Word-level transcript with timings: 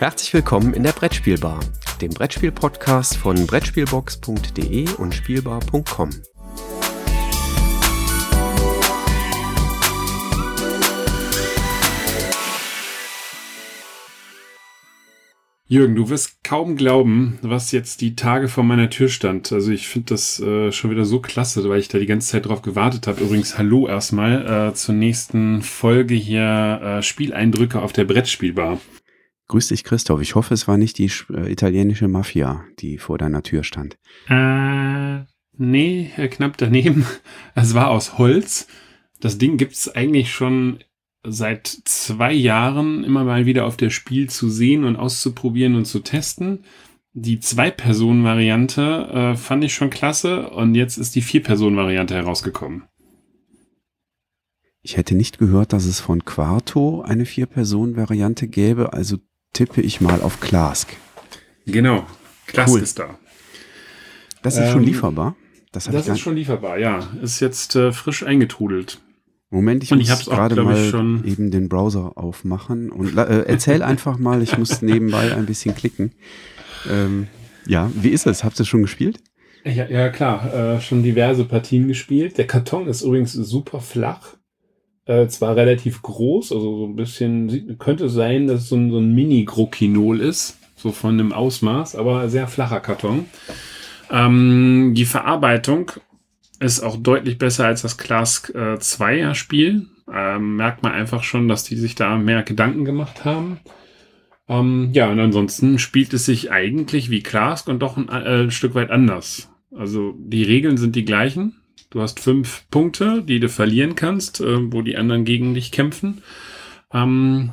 Herzlich 0.00 0.32
willkommen 0.32 0.72
in 0.72 0.82
der 0.82 0.92
Brettspielbar, 0.92 1.60
dem 2.00 2.08
Brettspiel-Podcast 2.08 3.18
von 3.18 3.46
Brettspielbox.de 3.46 4.88
und 4.94 5.14
Spielbar.com. 5.14 6.08
Jürgen, 15.66 15.94
du 15.94 16.08
wirst 16.08 16.42
kaum 16.44 16.76
glauben, 16.76 17.38
was 17.42 17.70
jetzt 17.70 18.00
die 18.00 18.16
Tage 18.16 18.48
vor 18.48 18.64
meiner 18.64 18.88
Tür 18.88 19.10
stand. 19.10 19.52
Also 19.52 19.70
ich 19.70 19.86
finde 19.86 20.14
das 20.14 20.40
äh, 20.40 20.72
schon 20.72 20.90
wieder 20.90 21.04
so 21.04 21.20
klasse, 21.20 21.68
weil 21.68 21.78
ich 21.78 21.88
da 21.88 21.98
die 21.98 22.06
ganze 22.06 22.30
Zeit 22.30 22.46
drauf 22.46 22.62
gewartet 22.62 23.06
habe. 23.06 23.20
Übrigens, 23.20 23.58
hallo 23.58 23.86
erstmal 23.86 24.70
äh, 24.70 24.74
zur 24.74 24.94
nächsten 24.94 25.60
Folge 25.60 26.14
hier 26.14 26.80
äh, 26.82 27.02
Spieleindrücke 27.02 27.82
auf 27.82 27.92
der 27.92 28.04
Brettspielbar. 28.06 28.80
Grüß 29.50 29.66
dich, 29.66 29.82
Christoph. 29.82 30.20
Ich 30.20 30.36
hoffe, 30.36 30.54
es 30.54 30.68
war 30.68 30.78
nicht 30.78 30.96
die 30.98 31.10
äh, 31.34 31.50
italienische 31.50 32.06
Mafia, 32.06 32.64
die 32.78 32.98
vor 32.98 33.18
deiner 33.18 33.42
Tür 33.42 33.64
stand. 33.64 33.98
Äh, 34.28 35.24
nee, 35.56 36.08
knapp 36.30 36.56
daneben. 36.56 37.04
Es 37.56 37.74
war 37.74 37.90
aus 37.90 38.16
Holz. 38.16 38.68
Das 39.18 39.38
Ding 39.38 39.56
gibt's 39.56 39.88
eigentlich 39.88 40.30
schon 40.30 40.84
seit 41.26 41.66
zwei 41.66 42.32
Jahren 42.32 43.02
immer 43.02 43.24
mal 43.24 43.44
wieder 43.44 43.66
auf 43.66 43.76
der 43.76 43.90
Spiel 43.90 44.30
zu 44.30 44.48
sehen 44.48 44.84
und 44.84 44.94
auszuprobieren 44.94 45.74
und 45.74 45.84
zu 45.84 45.98
testen. 45.98 46.60
Die 47.12 47.40
Zwei-Personen-Variante 47.40 49.32
äh, 49.32 49.36
fand 49.36 49.64
ich 49.64 49.74
schon 49.74 49.90
klasse 49.90 50.50
und 50.50 50.76
jetzt 50.76 50.96
ist 50.96 51.16
die 51.16 51.22
Vier-Personen-Variante 51.22 52.14
herausgekommen. 52.14 52.84
Ich 54.82 54.96
hätte 54.96 55.16
nicht 55.16 55.38
gehört, 55.38 55.72
dass 55.72 55.86
es 55.86 55.98
von 55.98 56.24
Quarto 56.24 57.02
eine 57.02 57.26
Vier-Personen-Variante 57.26 58.46
gäbe, 58.46 58.92
also 58.92 59.18
tippe 59.52 59.80
ich 59.80 60.00
mal 60.00 60.22
auf 60.22 60.40
Klask. 60.40 60.96
Genau, 61.66 62.06
Klask 62.46 62.72
cool. 62.72 62.80
ist 62.80 62.98
da. 62.98 63.18
Das 64.42 64.54
ist 64.54 64.64
ähm, 64.64 64.72
schon 64.72 64.84
lieferbar? 64.84 65.36
Das, 65.72 65.84
das 65.84 66.08
ist 66.08 66.20
schon 66.20 66.36
lieferbar, 66.36 66.78
ja. 66.78 67.08
Ist 67.22 67.40
jetzt 67.40 67.76
äh, 67.76 67.92
frisch 67.92 68.24
eingetrudelt. 68.24 69.00
Moment, 69.50 69.82
ich 69.82 69.92
und 69.92 69.98
muss 69.98 70.26
gerade 70.26 70.62
mal 70.62 70.76
eben 71.24 71.50
den 71.50 71.68
Browser 71.68 72.16
aufmachen 72.16 72.90
und 72.90 73.16
äh, 73.18 73.42
erzähl 73.42 73.82
einfach 73.82 74.16
mal, 74.16 74.42
ich 74.42 74.56
muss 74.56 74.80
nebenbei 74.82 75.34
ein 75.34 75.46
bisschen 75.46 75.74
klicken. 75.74 76.12
Ähm, 76.88 77.26
ja, 77.66 77.90
wie 77.94 78.10
ist 78.10 78.26
es? 78.26 78.44
Habt 78.44 78.58
ihr 78.60 78.64
schon 78.64 78.82
gespielt? 78.82 79.18
Ja, 79.64 79.88
ja 79.88 80.08
klar, 80.08 80.54
äh, 80.54 80.80
schon 80.80 81.02
diverse 81.02 81.44
Partien 81.44 81.88
gespielt. 81.88 82.38
Der 82.38 82.46
Karton 82.46 82.86
ist 82.86 83.02
übrigens 83.02 83.32
super 83.32 83.80
flach. 83.80 84.36
Äh, 85.10 85.26
zwar 85.26 85.56
relativ 85.56 86.02
groß, 86.02 86.52
also 86.52 86.76
so 86.76 86.86
ein 86.86 86.94
bisschen, 86.94 87.76
könnte 87.80 88.08
sein, 88.08 88.46
dass 88.46 88.60
es 88.60 88.68
so 88.68 88.76
ein, 88.76 88.92
so 88.92 88.98
ein 88.98 89.12
Mini-Grokinol 89.12 90.20
ist, 90.20 90.60
so 90.76 90.92
von 90.92 91.18
dem 91.18 91.32
Ausmaß, 91.32 91.96
aber 91.96 92.28
sehr 92.28 92.46
flacher 92.46 92.78
Karton. 92.78 93.24
Ähm, 94.08 94.92
die 94.94 95.06
Verarbeitung 95.06 95.90
ist 96.60 96.80
auch 96.80 96.96
deutlich 96.96 97.38
besser 97.38 97.66
als 97.66 97.82
das 97.82 97.98
Class 97.98 98.50
äh, 98.50 98.78
2 98.78 99.34
Spiel. 99.34 99.88
Ähm, 100.14 100.54
merkt 100.54 100.84
man 100.84 100.92
einfach 100.92 101.24
schon, 101.24 101.48
dass 101.48 101.64
die 101.64 101.76
sich 101.76 101.96
da 101.96 102.16
mehr 102.16 102.44
Gedanken 102.44 102.84
gemacht 102.84 103.24
haben. 103.24 103.58
Ähm, 104.48 104.90
ja, 104.92 105.10
und 105.10 105.18
ansonsten 105.18 105.80
spielt 105.80 106.14
es 106.14 106.24
sich 106.24 106.52
eigentlich 106.52 107.10
wie 107.10 107.24
Clask 107.24 107.66
und 107.66 107.80
doch 107.80 107.96
ein 107.96 108.08
äh, 108.08 108.50
Stück 108.52 108.76
weit 108.76 108.92
anders. 108.92 109.50
Also 109.74 110.14
die 110.16 110.44
Regeln 110.44 110.76
sind 110.76 110.94
die 110.94 111.04
gleichen. 111.04 111.59
Du 111.90 112.00
hast 112.00 112.20
fünf 112.20 112.64
Punkte, 112.70 113.22
die 113.22 113.40
du 113.40 113.48
verlieren 113.48 113.96
kannst, 113.96 114.40
äh, 114.40 114.72
wo 114.72 114.82
die 114.82 114.96
anderen 114.96 115.24
gegen 115.24 115.54
dich 115.54 115.72
kämpfen. 115.72 116.22
Ähm, 116.92 117.50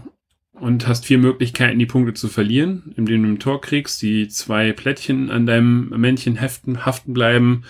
und 0.54 0.88
hast 0.88 1.06
vier 1.06 1.20
Möglichkeiten, 1.20 1.78
die 1.78 1.86
Punkte 1.86 2.14
zu 2.14 2.28
verlieren, 2.28 2.94
indem 2.96 3.24
du 3.24 3.30
ein 3.30 3.40
Tor 3.40 3.62
kriegst, 3.62 4.02
die 4.02 4.28
zwei 4.28 4.72
Plättchen 4.74 5.30
an 5.30 5.46
deinem 5.46 5.90
Männchen 5.90 6.36
heften, 6.36 6.86
haften 6.86 7.14
bleiben 7.14 7.64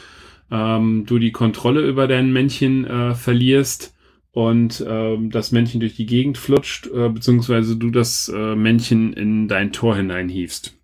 ähm, 0.51 1.05
du 1.05 1.19
die 1.19 1.31
Kontrolle 1.31 1.81
über 1.81 2.07
dein 2.07 2.31
Männchen 2.31 2.85
äh, 2.85 3.15
verlierst 3.15 3.95
und 4.31 4.83
ähm, 4.87 5.29
das 5.31 5.51
Männchen 5.51 5.79
durch 5.79 5.95
die 5.95 6.05
Gegend 6.05 6.37
flutscht, 6.37 6.87
äh, 6.87 7.09
beziehungsweise 7.09 7.75
du 7.75 7.89
das 7.89 8.29
äh, 8.29 8.55
Männchen 8.55 9.13
in 9.13 9.47
dein 9.47 9.71
Tor 9.71 9.95
hineinhiefst. 9.95 10.77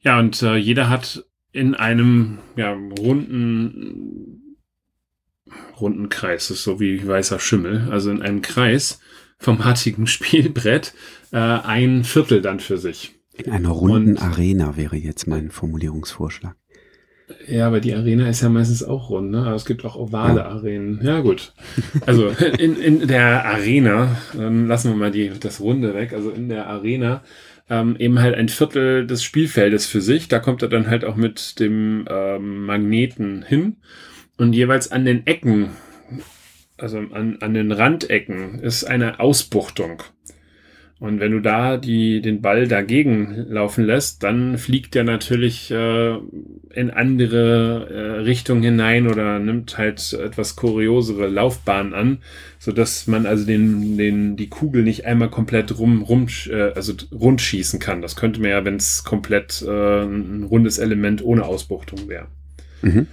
Ja, 0.00 0.18
und 0.18 0.40
äh, 0.42 0.56
jeder 0.56 0.88
hat 0.88 1.24
in 1.56 1.74
einem 1.74 2.38
ja, 2.56 2.72
runden, 2.72 4.56
runden 5.80 6.08
Kreis, 6.08 6.50
ist 6.50 6.62
so 6.62 6.80
wie 6.80 7.06
weißer 7.06 7.40
Schimmel, 7.40 7.88
also 7.90 8.10
in 8.10 8.22
einem 8.22 8.42
Kreis 8.42 9.00
vom 9.38 9.64
hartigen 9.64 10.06
Spielbrett 10.06 10.94
äh, 11.32 11.38
ein 11.38 12.04
Viertel 12.04 12.42
dann 12.42 12.60
für 12.60 12.78
sich. 12.78 13.14
In 13.34 13.50
einer 13.50 13.70
runden 13.70 14.16
und, 14.16 14.22
Arena 14.22 14.76
wäre 14.76 14.96
jetzt 14.96 15.26
mein 15.26 15.50
Formulierungsvorschlag. 15.50 16.56
Ja, 17.48 17.66
aber 17.66 17.80
die 17.80 17.94
Arena 17.94 18.28
ist 18.28 18.42
ja 18.42 18.48
meistens 18.48 18.84
auch 18.84 19.10
rund, 19.10 19.30
ne? 19.30 19.40
Aber 19.40 19.56
es 19.56 19.64
gibt 19.64 19.84
auch 19.84 19.96
ovale 19.96 20.40
ja. 20.40 20.46
Arenen. 20.46 21.00
Ja, 21.02 21.20
gut. 21.20 21.54
Also 22.06 22.28
in, 22.58 22.76
in 22.76 23.08
der 23.08 23.44
Arena, 23.44 24.16
ähm, 24.38 24.68
lassen 24.68 24.90
wir 24.90 24.96
mal 24.96 25.10
die, 25.10 25.32
das 25.40 25.60
Runde 25.60 25.92
weg, 25.94 26.12
also 26.12 26.30
in 26.30 26.48
der 26.48 26.68
Arena 26.68 27.22
ähm, 27.68 27.96
eben 27.98 28.20
halt 28.20 28.34
ein 28.34 28.48
Viertel 28.48 29.06
des 29.06 29.22
Spielfeldes 29.22 29.86
für 29.86 30.00
sich. 30.00 30.28
Da 30.28 30.38
kommt 30.38 30.62
er 30.62 30.68
dann 30.68 30.88
halt 30.88 31.04
auch 31.04 31.16
mit 31.16 31.58
dem 31.58 32.06
ähm, 32.08 32.66
Magneten 32.66 33.42
hin. 33.42 33.76
Und 34.36 34.52
jeweils 34.52 34.92
an 34.92 35.04
den 35.04 35.26
Ecken, 35.26 35.70
also 36.76 36.98
an, 36.98 37.38
an 37.40 37.54
den 37.54 37.72
Randecken, 37.72 38.60
ist 38.60 38.84
eine 38.84 39.20
Ausbuchtung. 39.20 40.02
Und 40.98 41.20
wenn 41.20 41.32
du 41.32 41.40
da 41.40 41.76
die, 41.76 42.22
den 42.22 42.40
Ball 42.40 42.66
dagegen 42.66 43.46
laufen 43.50 43.84
lässt, 43.84 44.22
dann 44.22 44.56
fliegt 44.56 44.94
der 44.94 45.04
natürlich 45.04 45.70
äh, 45.70 46.16
in 46.72 46.90
andere 46.90 47.88
äh, 47.90 48.20
Richtungen 48.20 48.62
hinein 48.62 49.06
oder 49.06 49.38
nimmt 49.38 49.76
halt 49.76 50.14
etwas 50.14 50.56
kuriosere 50.56 51.26
Laufbahnen 51.26 51.92
an, 51.92 52.18
so 52.58 52.72
dass 52.72 53.06
man 53.08 53.26
also 53.26 53.44
den, 53.44 53.98
den, 53.98 54.36
die 54.36 54.48
Kugel 54.48 54.84
nicht 54.84 55.04
einmal 55.04 55.28
komplett 55.28 55.78
rum, 55.78 56.00
rum 56.00 56.28
äh, 56.48 56.72
also 56.74 56.94
rund 57.12 57.42
schießen 57.42 57.78
kann. 57.78 58.00
Das 58.00 58.16
könnte 58.16 58.40
man 58.40 58.50
ja, 58.50 58.64
wenn 58.64 58.76
es 58.76 59.04
komplett 59.04 59.62
äh, 59.66 60.02
ein 60.02 60.44
rundes 60.44 60.78
Element 60.78 61.22
ohne 61.22 61.44
Ausbuchtung 61.44 62.08
wäre. 62.08 62.28
Mhm. 62.80 63.06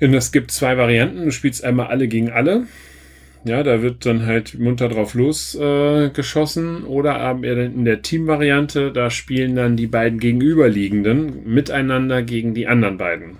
Und 0.00 0.14
es 0.14 0.32
gibt 0.32 0.50
zwei 0.50 0.76
Varianten. 0.76 1.24
Du 1.24 1.30
spielst 1.32 1.64
einmal 1.64 1.86
alle 1.86 2.08
gegen 2.08 2.30
alle. 2.30 2.66
Ja, 3.48 3.62
da 3.62 3.80
wird 3.80 4.04
dann 4.04 4.26
halt 4.26 4.58
munter 4.58 4.90
drauf 4.90 5.14
losgeschossen. 5.14 6.82
Äh, 6.82 6.86
Oder 6.86 7.16
aber 7.18 7.46
in 7.46 7.86
der 7.86 8.02
Team-Variante, 8.02 8.92
da 8.92 9.08
spielen 9.08 9.56
dann 9.56 9.74
die 9.74 9.86
beiden 9.86 10.20
Gegenüberliegenden 10.20 11.44
miteinander 11.46 12.22
gegen 12.22 12.52
die 12.52 12.66
anderen 12.66 12.98
beiden. 12.98 13.38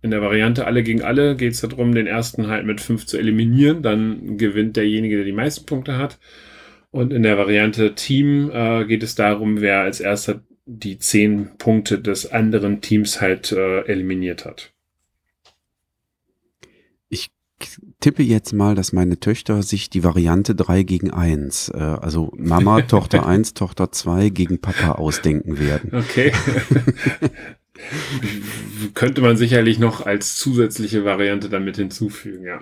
In 0.00 0.12
der 0.12 0.22
Variante 0.22 0.66
alle 0.66 0.82
gegen 0.82 1.02
alle 1.02 1.36
geht 1.36 1.52
es 1.52 1.60
darum, 1.60 1.94
den 1.94 2.06
ersten 2.06 2.46
halt 2.46 2.64
mit 2.64 2.80
fünf 2.80 3.04
zu 3.04 3.18
eliminieren. 3.18 3.82
Dann 3.82 4.38
gewinnt 4.38 4.78
derjenige, 4.78 5.16
der 5.16 5.26
die 5.26 5.32
meisten 5.32 5.66
Punkte 5.66 5.98
hat. 5.98 6.18
Und 6.90 7.12
in 7.12 7.22
der 7.22 7.36
Variante 7.36 7.94
Team 7.94 8.50
äh, 8.50 8.86
geht 8.86 9.02
es 9.02 9.14
darum, 9.14 9.60
wer 9.60 9.80
als 9.80 10.00
erster 10.00 10.40
die 10.64 10.98
zehn 10.98 11.50
Punkte 11.58 11.98
des 11.98 12.32
anderen 12.32 12.80
Teams 12.80 13.20
halt 13.20 13.52
äh, 13.52 13.80
eliminiert 13.82 14.46
hat 14.46 14.72
tippe 18.00 18.22
jetzt 18.22 18.52
mal, 18.52 18.74
dass 18.74 18.92
meine 18.92 19.18
Töchter 19.18 19.62
sich 19.62 19.90
die 19.90 20.04
Variante 20.04 20.54
3 20.54 20.82
gegen 20.82 21.10
1, 21.10 21.72
äh, 21.74 21.78
also 21.78 22.32
Mama, 22.36 22.82
Tochter 22.88 23.26
1, 23.26 23.54
Tochter 23.54 23.92
2 23.92 24.30
gegen 24.30 24.60
Papa 24.60 24.92
ausdenken 24.92 25.58
werden. 25.58 25.92
Okay. 25.94 26.32
Könnte 28.94 29.20
man 29.20 29.36
sicherlich 29.36 29.78
noch 29.78 30.04
als 30.04 30.36
zusätzliche 30.36 31.04
Variante 31.04 31.48
damit 31.48 31.76
hinzufügen, 31.76 32.44
ja. 32.44 32.60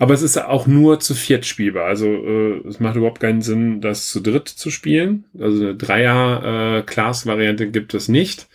Aber 0.00 0.14
es 0.14 0.22
ist 0.22 0.38
auch 0.38 0.68
nur 0.68 1.00
zu 1.00 1.14
viert 1.14 1.44
spielbar. 1.44 1.86
Also 1.86 2.06
äh, 2.06 2.68
es 2.68 2.78
macht 2.78 2.96
überhaupt 2.96 3.20
keinen 3.20 3.42
Sinn, 3.42 3.80
das 3.80 4.10
zu 4.10 4.20
dritt 4.20 4.48
zu 4.48 4.70
spielen. 4.70 5.24
Also 5.38 5.60
eine 5.60 5.74
Dreier-Class-Variante 5.74 7.64
äh, 7.64 7.70
gibt 7.70 7.94
es 7.94 8.08
nicht 8.08 8.48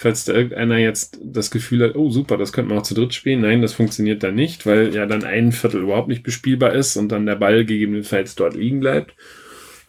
falls 0.00 0.24
da 0.24 0.32
irgendeiner 0.32 0.78
jetzt 0.78 1.18
das 1.22 1.50
Gefühl 1.50 1.84
hat, 1.84 1.94
oh 1.94 2.08
super, 2.08 2.38
das 2.38 2.54
könnte 2.54 2.70
man 2.70 2.78
auch 2.78 2.84
zu 2.84 2.94
dritt 2.94 3.12
spielen. 3.12 3.42
Nein, 3.42 3.60
das 3.60 3.74
funktioniert 3.74 4.22
dann 4.22 4.34
nicht, 4.34 4.64
weil 4.64 4.94
ja 4.94 5.04
dann 5.04 5.24
ein 5.24 5.52
Viertel 5.52 5.82
überhaupt 5.82 6.08
nicht 6.08 6.22
bespielbar 6.22 6.72
ist 6.72 6.96
und 6.96 7.10
dann 7.12 7.26
der 7.26 7.36
Ball 7.36 7.66
gegebenenfalls 7.66 8.34
dort 8.34 8.54
liegen 8.54 8.80
bleibt. 8.80 9.14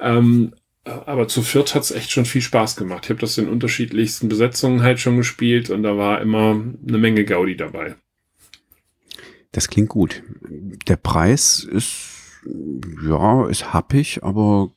Ähm, 0.01 0.53
aber 0.83 1.29
zu 1.29 1.41
viert 1.41 1.75
hat's 1.75 1.91
echt 1.91 2.11
schon 2.11 2.25
viel 2.25 2.41
Spaß 2.41 2.75
gemacht. 2.75 3.05
Ich 3.05 3.09
habe 3.09 3.21
das 3.21 3.37
in 3.37 3.47
unterschiedlichsten 3.47 4.27
Besetzungen 4.27 4.83
halt 4.83 4.99
schon 4.99 5.15
gespielt 5.15 5.69
und 5.69 5.81
da 5.83 5.95
war 5.95 6.19
immer 6.19 6.61
eine 6.85 6.97
Menge 6.97 7.23
Gaudi 7.23 7.55
dabei. 7.55 7.95
Das 9.53 9.69
klingt 9.69 9.89
gut. 9.89 10.23
Der 10.89 10.97
Preis 10.97 11.63
ist, 11.63 12.41
ja, 13.07 13.47
ist 13.47 13.73
happig, 13.73 14.23
aber 14.23 14.73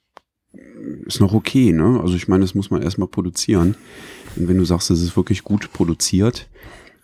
ist 1.07 1.21
noch 1.21 1.35
okay, 1.35 1.73
ne? 1.73 1.99
Also 2.01 2.15
ich 2.15 2.29
meine, 2.29 2.43
das 2.43 2.55
muss 2.55 2.71
man 2.71 2.83
erstmal 2.83 3.09
produzieren. 3.09 3.75
Und 4.37 4.49
wenn 4.49 4.59
du 4.59 4.65
sagst, 4.65 4.91
es 4.91 5.01
ist 5.01 5.17
wirklich 5.17 5.43
gut 5.45 5.73
produziert, 5.73 6.49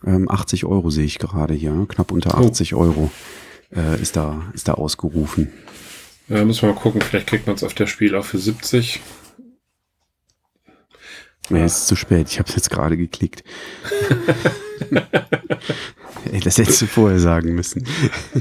ähm, 0.05 0.31
80 0.31 0.65
Euro 0.65 0.91
sehe 0.91 1.05
ich 1.05 1.19
gerade 1.19 1.55
hier, 1.55 1.87
knapp 1.89 2.13
unter 2.13 2.39
80 2.39 2.75
oh. 2.75 2.79
Euro 2.79 3.11
äh, 3.75 4.01
ist, 4.01 4.17
da, 4.17 4.51
ist 4.55 4.69
da 4.69 4.75
ausgerufen. 4.75 5.53
Ja, 6.29 6.45
muss 6.45 6.63
man 6.63 6.73
mal 6.73 6.81
gucken, 6.81 7.01
vielleicht 7.01 7.27
kriegt 7.27 7.47
man 7.47 7.57
es 7.57 7.65
auf 7.65 7.75
das 7.75 7.91
Spiel 7.91 8.15
auch 8.15 8.25
für 8.25 8.39
70. 8.39 9.01
Nee, 11.51 11.65
es 11.65 11.79
ist 11.79 11.89
zu 11.89 11.97
spät. 11.97 12.29
Ich 12.31 12.39
habe 12.39 12.49
es 12.49 12.55
jetzt 12.55 12.71
gerade 12.71 12.97
geklickt. 12.97 13.43
Ey, 16.33 16.41
das 16.41 16.59
hättest 16.59 16.83
du 16.83 16.87
vorher 16.87 17.19
sagen 17.19 17.55
müssen. 17.55 17.85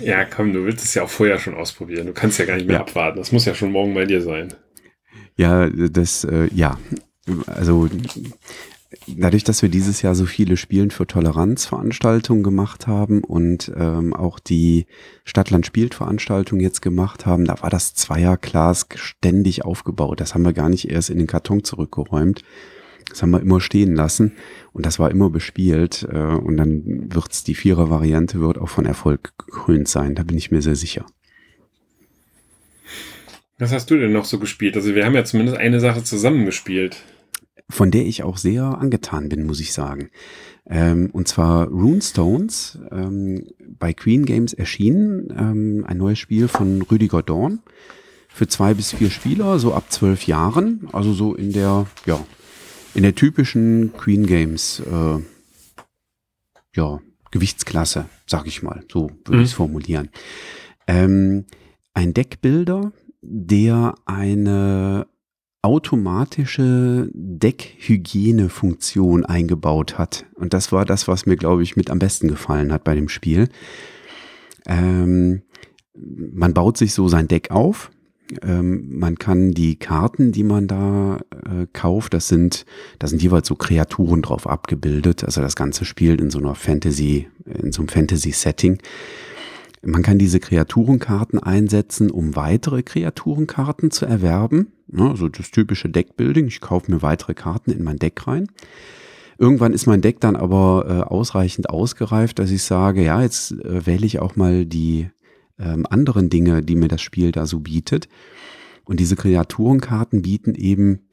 ja, 0.04 0.26
komm, 0.26 0.54
du 0.54 0.66
willst 0.66 0.86
es 0.86 0.94
ja 0.94 1.04
auch 1.04 1.10
vorher 1.10 1.40
schon 1.40 1.56
ausprobieren. 1.56 2.06
Du 2.06 2.14
kannst 2.14 2.38
ja 2.38 2.46
gar 2.46 2.56
nicht 2.56 2.68
mehr 2.68 2.76
ja. 2.76 2.82
abwarten. 2.82 3.18
Das 3.18 3.32
muss 3.32 3.46
ja 3.46 3.56
schon 3.56 3.72
morgen 3.72 3.96
bei 3.96 4.06
dir 4.06 4.22
sein. 4.22 4.54
Ja, 5.38 5.70
das, 5.70 6.24
äh, 6.24 6.50
ja. 6.54 6.78
Also 7.48 7.90
dadurch, 9.08 9.44
dass 9.44 9.62
wir 9.62 9.70
dieses 9.70 10.02
Jahr 10.02 10.16
so 10.16 10.26
viele 10.26 10.58
Spielen 10.58 10.92
für 10.92 11.06
Toleranzveranstaltungen 11.06 12.44
gemacht 12.44 12.88
haben 12.88 13.24
und 13.24 13.72
ähm, 13.78 14.14
auch 14.14 14.40
die 14.40 14.88
Stadtland 15.26 15.66
spielt 15.66 15.94
Veranstaltung 15.94 16.60
jetzt 16.60 16.82
gemacht 16.82 17.26
haben, 17.26 17.46
da 17.46 17.62
war 17.62 17.70
das 17.70 17.94
Zweierglas 17.94 18.88
ständig 18.96 19.64
aufgebaut. 19.64 20.20
Das 20.20 20.34
haben 20.34 20.44
wir 20.44 20.54
gar 20.54 20.70
nicht 20.70 20.90
erst 20.90 21.10
in 21.10 21.20
den 21.20 21.28
Karton 21.28 21.64
zurückgeräumt. 21.64 22.42
Das 23.10 23.22
haben 23.22 23.32
wir 23.32 23.42
immer 23.42 23.62
stehen 23.62 23.96
lassen 23.96 24.34
und 24.72 24.86
das 24.86 25.00
war 25.00 25.10
immer 25.10 25.30
bespielt 25.30 26.08
äh, 26.12 26.18
und 26.18 26.58
dann 26.58 27.14
wird's 27.14 27.44
die 27.44 27.56
Vierer-Variante 27.56 28.40
wird 28.40 28.58
auch 28.58 28.70
von 28.70 28.86
Erfolg 28.86 29.34
gekrönt 29.38 29.88
sein, 29.88 30.16
da 30.16 30.24
bin 30.24 30.38
ich 30.38 30.52
mir 30.52 30.62
sehr 30.62 30.76
sicher. 30.76 31.06
Was 33.58 33.72
hast 33.72 33.90
du 33.90 33.98
denn 33.98 34.14
noch 34.14 34.26
so 34.26 34.40
gespielt? 34.40 34.76
Also 34.76 34.96
wir 34.96 35.06
haben 35.06 35.16
ja 35.16 35.26
zumindest 35.26 35.58
eine 35.58 35.80
Sache 35.80 36.04
zusammen 36.04 36.46
gespielt 36.46 37.04
von 37.70 37.92
der 37.92 38.06
ich 38.06 38.24
auch 38.24 38.38
sehr 38.38 38.64
angetan 38.64 39.30
bin, 39.30 39.46
muss 39.46 39.60
ich 39.60 39.74
sagen. 39.74 40.10
Ähm, 40.66 41.10
und 41.14 41.28
zwar 41.28 41.68
Runestones, 41.68 42.80
ähm, 42.92 43.48
bei 43.78 43.94
Queen 43.94 44.26
Games 44.26 44.54
erschienen, 44.54 45.34
ähm, 45.38 45.86
ein 45.88 45.98
neues 45.98 46.20
Spiel 46.20 46.48
von 46.48 46.82
Rüdiger 46.82 47.22
Dorn 47.24 47.60
für 48.28 48.48
zwei 48.48 48.74
bis 48.74 48.94
vier 48.94 49.10
Spieler, 49.10 49.60
so 49.60 49.74
ab 49.74 49.92
zwölf 49.92 50.28
Jahren, 50.28 50.88
also 50.94 51.14
so 51.14 51.36
in 51.36 51.52
der, 51.52 51.88
ja, 52.06 52.24
in 52.94 53.04
der 53.04 53.16
typischen 53.16 53.94
Queen 53.94 54.26
Games, 54.26 54.82
äh, 54.82 55.20
ja, 56.76 57.00
Gewichtsklasse, 57.32 58.06
sag 58.26 58.48
ich 58.48 58.64
mal, 58.64 58.84
so 58.92 59.12
würde 59.26 59.38
mhm. 59.38 59.42
ich 59.42 59.50
es 59.50 59.54
formulieren. 59.54 60.10
Ähm, 60.88 61.46
ein 61.94 62.14
Deckbilder, 62.14 62.92
der 63.22 63.96
eine 64.06 65.08
automatische 65.62 67.10
Deckhygienefunktion 67.14 69.26
eingebaut 69.26 69.98
hat. 69.98 70.26
Und 70.36 70.54
das 70.54 70.72
war 70.72 70.86
das, 70.86 71.08
was 71.08 71.26
mir, 71.26 71.36
glaube 71.36 71.64
ich, 71.64 71.76
mit 71.76 71.90
am 71.90 72.00
besten 72.00 72.30
gefallen 72.30 72.72
hat 72.72 72.86
bei 72.86 72.96
dem 72.96 73.10
Spiel. 73.10 73.50
Ähm, 74.66 75.42
man 75.96 76.54
baut 76.54 76.78
sich 76.78 76.94
so 76.94 77.10
sein 77.10 77.28
Deck 77.28 77.52
auf. 77.52 77.92
Ähm, 78.44 78.98
man 78.98 79.18
kann 79.18 79.52
die 79.52 79.78
Karten, 79.78 80.32
die 80.32 80.44
man 80.44 80.68
da 80.68 81.20
äh, 81.32 81.66
kauft, 81.74 82.14
das 82.14 82.28
sind, 82.28 82.66
da 83.00 83.08
sind 83.08 83.24
jeweils 83.24 83.48
so 83.48 83.56
Kreaturen 83.56 84.22
drauf 84.22 84.48
abgebildet. 84.48 85.24
Also 85.24 85.42
das 85.42 85.56
Ganze 85.56 85.84
spielt 85.84 86.22
in 86.22 86.30
so 86.30 86.40
einer 86.40 86.56
Fantasy, 86.56 87.28
in 87.46 87.72
so 87.72 87.82
einem 87.82 87.90
Fantasy-Setting. 87.90 88.78
Man 89.82 90.04
kann 90.04 90.20
diese 90.20 90.40
Kreaturenkarten 90.40 91.40
einsetzen, 91.40 92.12
um 92.12 92.36
weitere 92.36 92.84
Kreaturenkarten 92.84 93.92
zu 93.92 94.06
erwerben. 94.06 94.74
Ja, 94.92 95.16
so 95.16 95.30
das 95.30 95.52
typische 95.52 95.90
Deckbuilding. 95.90 96.48
Ich 96.48 96.62
kaufe 96.62 96.92
mir 96.92 97.02
weitere 97.02 97.34
Karten 97.34 97.72
in 97.72 97.84
mein 97.84 97.98
Deck 97.98 98.28
rein. 98.28 98.48
Irgendwann 99.38 99.74
ist 99.74 99.86
mein 99.86 100.02
Deck 100.02 100.20
dann 100.20 100.36
aber 100.36 100.86
äh, 100.88 101.02
ausreichend 101.10 101.70
ausgereift, 101.70 102.40
dass 102.40 102.52
ich 102.52 102.64
sage, 102.64 103.04
ja, 103.04 103.22
jetzt 103.22 103.52
äh, 103.52 103.86
wähle 103.86 104.06
ich 104.06 104.20
auch 104.20 104.36
mal 104.36 104.66
die 104.66 105.10
ähm, 105.58 105.86
anderen 105.90 106.30
Dinge, 106.30 106.62
die 106.62 106.76
mir 106.76 106.88
das 106.88 107.02
Spiel 107.02 107.32
da 107.32 107.46
so 107.46 107.60
bietet. 107.60 108.10
Und 108.84 109.00
diese 109.00 109.16
Kreaturenkarten 109.16 110.24
bieten 110.24 110.56
eben 110.56 111.08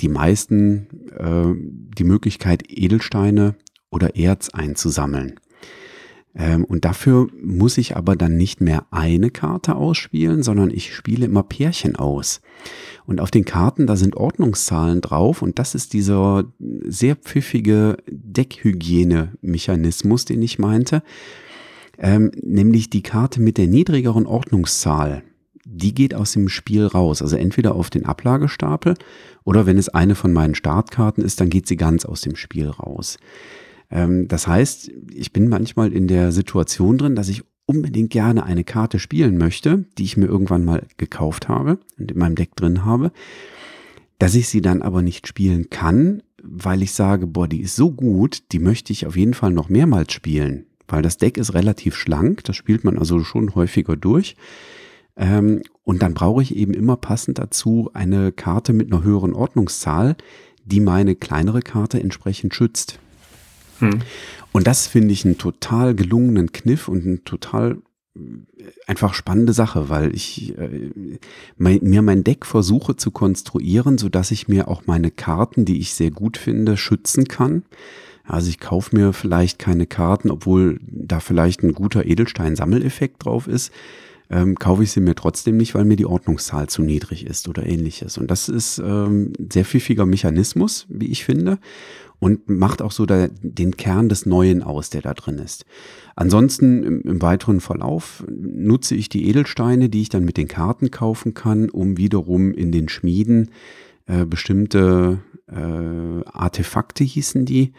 die 0.00 0.08
meisten 0.08 0.88
äh, 1.16 1.54
die 1.96 2.04
Möglichkeit, 2.04 2.64
Edelsteine 2.68 3.54
oder 3.90 4.16
Erz 4.16 4.50
einzusammeln. 4.50 5.40
Ähm, 6.34 6.64
und 6.64 6.84
dafür 6.84 7.28
muss 7.42 7.78
ich 7.78 7.96
aber 7.96 8.16
dann 8.16 8.36
nicht 8.36 8.60
mehr 8.60 8.86
eine 8.90 9.30
Karte 9.30 9.76
ausspielen, 9.76 10.42
sondern 10.42 10.70
ich 10.70 10.94
spiele 10.94 11.24
immer 11.26 11.42
Pärchen 11.42 11.96
aus. 11.96 12.40
Und 13.06 13.20
auf 13.20 13.30
den 13.30 13.44
Karten, 13.44 13.86
da 13.86 13.96
sind 13.96 14.16
Ordnungszahlen 14.16 15.00
drauf 15.00 15.42
und 15.42 15.58
das 15.58 15.74
ist 15.74 15.92
dieser 15.92 16.44
sehr 16.84 17.16
pfiffige 17.16 17.98
Deckhygiene-Mechanismus, 18.08 20.24
den 20.24 20.42
ich 20.42 20.58
meinte. 20.58 21.02
Ähm, 21.98 22.30
nämlich 22.42 22.90
die 22.90 23.02
Karte 23.02 23.40
mit 23.40 23.58
der 23.58 23.66
niedrigeren 23.66 24.26
Ordnungszahl, 24.26 25.24
die 25.64 25.94
geht 25.94 26.14
aus 26.14 26.32
dem 26.32 26.48
Spiel 26.48 26.86
raus. 26.86 27.22
Also 27.22 27.36
entweder 27.36 27.74
auf 27.74 27.90
den 27.90 28.06
Ablagestapel 28.06 28.94
oder 29.44 29.66
wenn 29.66 29.78
es 29.78 29.88
eine 29.88 30.14
von 30.14 30.32
meinen 30.32 30.54
Startkarten 30.54 31.24
ist, 31.24 31.40
dann 31.40 31.50
geht 31.50 31.66
sie 31.66 31.76
ganz 31.76 32.04
aus 32.04 32.20
dem 32.20 32.36
Spiel 32.36 32.68
raus. 32.68 33.18
Ähm, 33.90 34.28
das 34.28 34.46
heißt, 34.46 34.90
ich 35.12 35.32
bin 35.32 35.48
manchmal 35.48 35.92
in 35.92 36.08
der 36.08 36.32
Situation 36.32 36.98
drin, 36.98 37.16
dass 37.16 37.28
ich 37.28 37.44
unbedingt 37.66 38.10
gerne 38.10 38.44
eine 38.44 38.64
Karte 38.64 38.98
spielen 38.98 39.36
möchte, 39.36 39.84
die 39.98 40.04
ich 40.04 40.16
mir 40.16 40.26
irgendwann 40.26 40.64
mal 40.64 40.86
gekauft 40.96 41.48
habe 41.48 41.78
und 41.98 42.10
in 42.10 42.18
meinem 42.18 42.34
Deck 42.34 42.56
drin 42.56 42.84
habe, 42.84 43.12
dass 44.18 44.34
ich 44.34 44.48
sie 44.48 44.62
dann 44.62 44.82
aber 44.82 45.02
nicht 45.02 45.26
spielen 45.26 45.68
kann, 45.68 46.22
weil 46.42 46.82
ich 46.82 46.92
sage, 46.92 47.26
boah, 47.26 47.46
die 47.46 47.60
ist 47.60 47.76
so 47.76 47.90
gut, 47.90 48.42
die 48.52 48.58
möchte 48.58 48.92
ich 48.92 49.06
auf 49.06 49.16
jeden 49.16 49.34
Fall 49.34 49.52
noch 49.52 49.68
mehrmals 49.68 50.12
spielen, 50.12 50.66
weil 50.88 51.02
das 51.02 51.18
Deck 51.18 51.36
ist 51.36 51.52
relativ 51.52 51.94
schlank, 51.94 52.42
das 52.44 52.56
spielt 52.56 52.84
man 52.84 52.98
also 52.98 53.20
schon 53.20 53.54
häufiger 53.54 53.96
durch. 53.96 54.36
Ähm, 55.16 55.62
und 55.84 56.00
dann 56.00 56.14
brauche 56.14 56.42
ich 56.42 56.56
eben 56.56 56.72
immer 56.72 56.96
passend 56.96 57.38
dazu 57.38 57.90
eine 57.92 58.32
Karte 58.32 58.72
mit 58.72 58.90
einer 58.90 59.02
höheren 59.02 59.34
Ordnungszahl, 59.34 60.16
die 60.64 60.80
meine 60.80 61.16
kleinere 61.16 61.60
Karte 61.60 62.00
entsprechend 62.00 62.54
schützt. 62.54 62.98
Hm. 63.80 64.00
Und 64.52 64.66
das 64.66 64.86
finde 64.86 65.12
ich 65.12 65.24
einen 65.24 65.38
total 65.38 65.94
gelungenen 65.94 66.52
Kniff 66.52 66.88
und 66.88 67.04
ein 67.06 67.24
total 67.24 67.78
äh, 68.16 68.20
einfach 68.86 69.14
spannende 69.14 69.52
Sache, 69.52 69.88
weil 69.88 70.14
ich 70.14 70.56
äh, 70.58 70.90
mein, 71.56 71.80
mir 71.82 72.02
mein 72.02 72.24
Deck 72.24 72.46
versuche 72.46 72.96
zu 72.96 73.10
konstruieren, 73.10 73.98
so 73.98 74.08
dass 74.08 74.30
ich 74.30 74.48
mir 74.48 74.68
auch 74.68 74.82
meine 74.86 75.10
Karten, 75.10 75.64
die 75.64 75.78
ich 75.78 75.94
sehr 75.94 76.10
gut 76.10 76.38
finde, 76.38 76.76
schützen 76.76 77.28
kann. 77.28 77.62
Also 78.24 78.50
ich 78.50 78.60
kaufe 78.60 78.94
mir 78.94 79.12
vielleicht 79.12 79.58
keine 79.58 79.86
Karten, 79.86 80.30
obwohl 80.30 80.80
da 80.82 81.20
vielleicht 81.20 81.62
ein 81.62 81.72
guter 81.72 82.04
Edelstein-Sammeleffekt 82.04 83.24
drauf 83.24 83.46
ist, 83.46 83.72
ähm, 84.30 84.56
kaufe 84.56 84.82
ich 84.82 84.92
sie 84.92 85.00
mir 85.00 85.14
trotzdem 85.14 85.56
nicht, 85.56 85.74
weil 85.74 85.86
mir 85.86 85.96
die 85.96 86.04
Ordnungszahl 86.04 86.68
zu 86.68 86.82
niedrig 86.82 87.24
ist 87.24 87.48
oder 87.48 87.64
ähnliches. 87.64 88.18
Und 88.18 88.30
das 88.30 88.50
ist 88.50 88.78
ähm, 88.78 89.32
sehr 89.50 89.64
pfiffiger 89.64 90.04
Mechanismus, 90.04 90.86
wie 90.90 91.06
ich 91.06 91.24
finde 91.24 91.58
und 92.20 92.48
macht 92.48 92.82
auch 92.82 92.92
so 92.92 93.06
da, 93.06 93.28
den 93.42 93.76
Kern 93.76 94.08
des 94.08 94.26
Neuen 94.26 94.62
aus, 94.62 94.90
der 94.90 95.02
da 95.02 95.14
drin 95.14 95.38
ist. 95.38 95.64
Ansonsten 96.16 96.82
im, 96.82 97.00
im, 97.02 97.22
weiteren 97.22 97.60
Verlauf 97.60 98.24
nutze 98.28 98.94
ich 98.94 99.08
die 99.08 99.28
Edelsteine, 99.28 99.88
die 99.88 100.02
ich 100.02 100.08
dann 100.08 100.24
mit 100.24 100.36
den 100.36 100.48
Karten 100.48 100.90
kaufen 100.90 101.34
kann, 101.34 101.70
um 101.70 101.96
wiederum 101.96 102.52
in 102.52 102.72
den 102.72 102.88
Schmieden 102.88 103.50
äh, 104.06 104.24
bestimmte 104.24 105.20
äh, 105.46 106.24
Artefakte 106.32 107.04
hießen 107.04 107.44
die, 107.44 107.72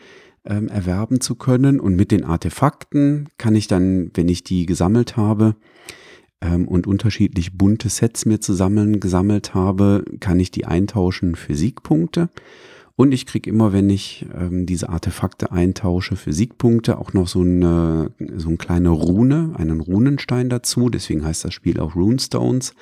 ähm, 0.46 0.70
erwerben 0.70 1.20
zu 1.20 1.36
können. 1.36 1.80
Und 1.80 1.96
mit 1.96 2.12
den 2.12 2.24
Artefakten 2.24 3.28
kann 3.38 3.56
ich 3.56 3.68
dann, 3.68 4.12
wenn 4.14 4.30
ich 4.30 4.44
die 4.44 4.66
gesammelt 4.66 5.18
habe, 5.18 5.56
ähm, 6.42 6.68
und 6.68 6.88
unterschiedlich 6.88 7.58
bunte 7.58 7.90
Sets 7.90 8.26
mir 8.26 8.40
zusammen 8.40 9.00
gesammelt 9.00 9.54
habe, 9.54 10.06
kann 10.20 10.40
ich 10.40 10.52
die 10.52 10.66
eintauschen 10.66 11.36
für 11.36 11.56
Siegpunkte. 11.56 12.30
Und 13.00 13.14
ich 13.14 13.26
kriege 13.26 13.50
immer, 13.50 13.72
wenn 13.72 13.90
ich 13.90 14.26
ähm, 14.38 14.66
diese 14.66 14.90
Artefakte 14.90 15.54
eintausche 15.54 16.18
für 16.18 16.34
Siegpunkte, 16.34 16.98
auch 16.98 17.14
noch 17.14 17.30
so 17.30 17.40
eine, 17.40 18.12
so 18.36 18.50
eine 18.50 18.58
kleine 18.58 18.90
Rune, 18.90 19.54
einen 19.56 19.80
Runenstein 19.80 20.50
dazu. 20.50 20.90
Deswegen 20.90 21.24
heißt 21.24 21.46
das 21.46 21.54
Spiel 21.54 21.80
auch 21.80 21.96
Runestones. 21.96 22.74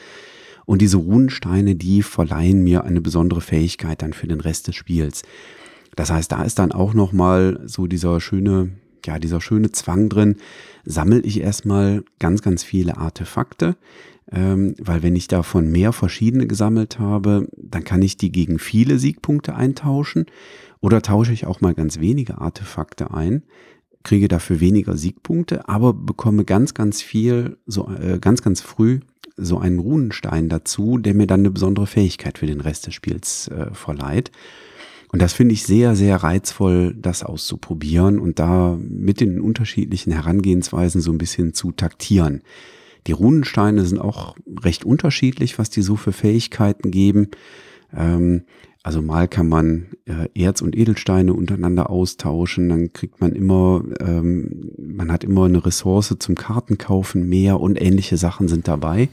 Und 0.66 0.82
diese 0.82 0.98
Runensteine, 0.98 1.76
die 1.76 2.02
verleihen 2.02 2.64
mir 2.64 2.84
eine 2.84 3.00
besondere 3.00 3.42
Fähigkeit 3.42 4.02
dann 4.02 4.14
für 4.14 4.26
den 4.26 4.40
Rest 4.40 4.68
des 4.68 4.76
Spiels. 4.76 5.22
Das 5.96 6.10
heißt, 6.10 6.32
da 6.32 6.42
ist 6.42 6.58
dann 6.58 6.72
auch 6.72 6.96
noch 6.96 7.14
mal 7.14 7.62
so 7.66 7.86
dieser 7.86 8.20
schöne, 8.20 8.72
ja, 9.06 9.20
dieser 9.20 9.40
schöne 9.40 9.72
Zwang 9.72 10.10
drin. 10.10 10.38
Sammel 10.84 11.24
ich 11.28 11.42
erstmal 11.42 12.04
ganz, 12.18 12.42
ganz 12.42 12.64
viele 12.64 12.98
Artefakte, 12.98 13.76
ähm, 14.32 14.76
weil 14.80 15.04
wenn 15.04 15.16
ich 15.16 15.28
davon 15.28 15.70
mehr 15.72 15.94
verschiedene 15.94 16.48
gesammelt 16.48 17.00
habe, 17.00 17.48
dann 17.58 17.84
kann 17.84 18.02
ich 18.02 18.18
die 18.18 18.32
gegen 18.32 18.60
viele 18.60 19.00
Siegpunkte 19.00 19.56
eintauschen 19.56 20.26
oder 20.82 21.02
tausche 21.02 21.34
ich 21.34 21.46
auch 21.46 21.62
mal 21.62 21.74
ganz 21.74 22.00
wenige 22.00 22.40
Artefakte 22.40 23.14
ein, 23.14 23.44
kriege 24.04 24.28
dafür 24.28 24.60
weniger 24.60 24.98
Siegpunkte, 24.98 25.68
aber 25.68 25.94
bekomme 25.94 26.46
ganz, 26.46 26.74
ganz 26.74 27.02
viel, 27.02 27.58
so 27.66 27.90
äh, 27.90 28.20
ganz, 28.20 28.42
ganz 28.42 28.62
früh 28.62 29.00
so 29.38 29.60
einen 29.60 29.80
Runenstein 29.80 30.50
dazu, 30.50 30.98
der 30.98 31.14
mir 31.14 31.28
dann 31.28 31.42
eine 31.42 31.52
besondere 31.52 31.88
Fähigkeit 31.88 32.40
für 32.40 32.48
den 32.48 32.60
Rest 32.60 32.88
des 32.88 32.96
Spiels 32.96 33.48
äh, 33.50 33.74
verleiht. 33.74 34.32
Und 35.10 35.22
das 35.22 35.34
finde 35.34 35.54
ich 35.54 35.64
sehr, 35.64 35.96
sehr 35.96 36.18
reizvoll, 36.18 36.94
das 37.00 37.24
auszuprobieren 37.24 38.20
und 38.20 38.40
da 38.40 38.78
mit 38.80 39.22
den 39.22 39.40
unterschiedlichen 39.40 40.12
Herangehensweisen 40.12 41.02
so 41.02 41.12
ein 41.12 41.18
bisschen 41.18 41.54
zu 41.54 41.72
taktieren. 41.72 42.42
Die 43.08 43.14
Runensteine 43.14 43.86
sind 43.86 44.00
auch 44.00 44.36
recht 44.62 44.84
unterschiedlich, 44.84 45.58
was 45.58 45.70
die 45.70 45.82
so 45.82 45.96
für 45.96 46.12
Fähigkeiten 46.12 46.92
geben. 46.92 47.30
Ähm, 47.96 48.44
also 48.84 49.02
mal 49.02 49.28
kann 49.28 49.50
man 49.50 49.88
äh, 50.06 50.30
Erz 50.34 50.62
und 50.62 50.76
Edelsteine 50.76 51.34
untereinander 51.34 51.90
austauschen, 51.90 52.70
dann 52.70 52.94
kriegt 52.94 53.20
man 53.20 53.34
immer, 53.34 53.84
ähm, 54.00 54.72
man 54.78 55.12
hat 55.12 55.26
immer 55.26 55.46
eine 55.46 55.66
Ressource 55.66 56.16
zum 56.20 56.36
Kartenkaufen 56.36 57.28
mehr 57.28 57.60
und 57.60 57.82
ähnliche 57.82 58.16
Sachen 58.16 58.48
sind 58.48 58.68
dabei. 58.68 59.10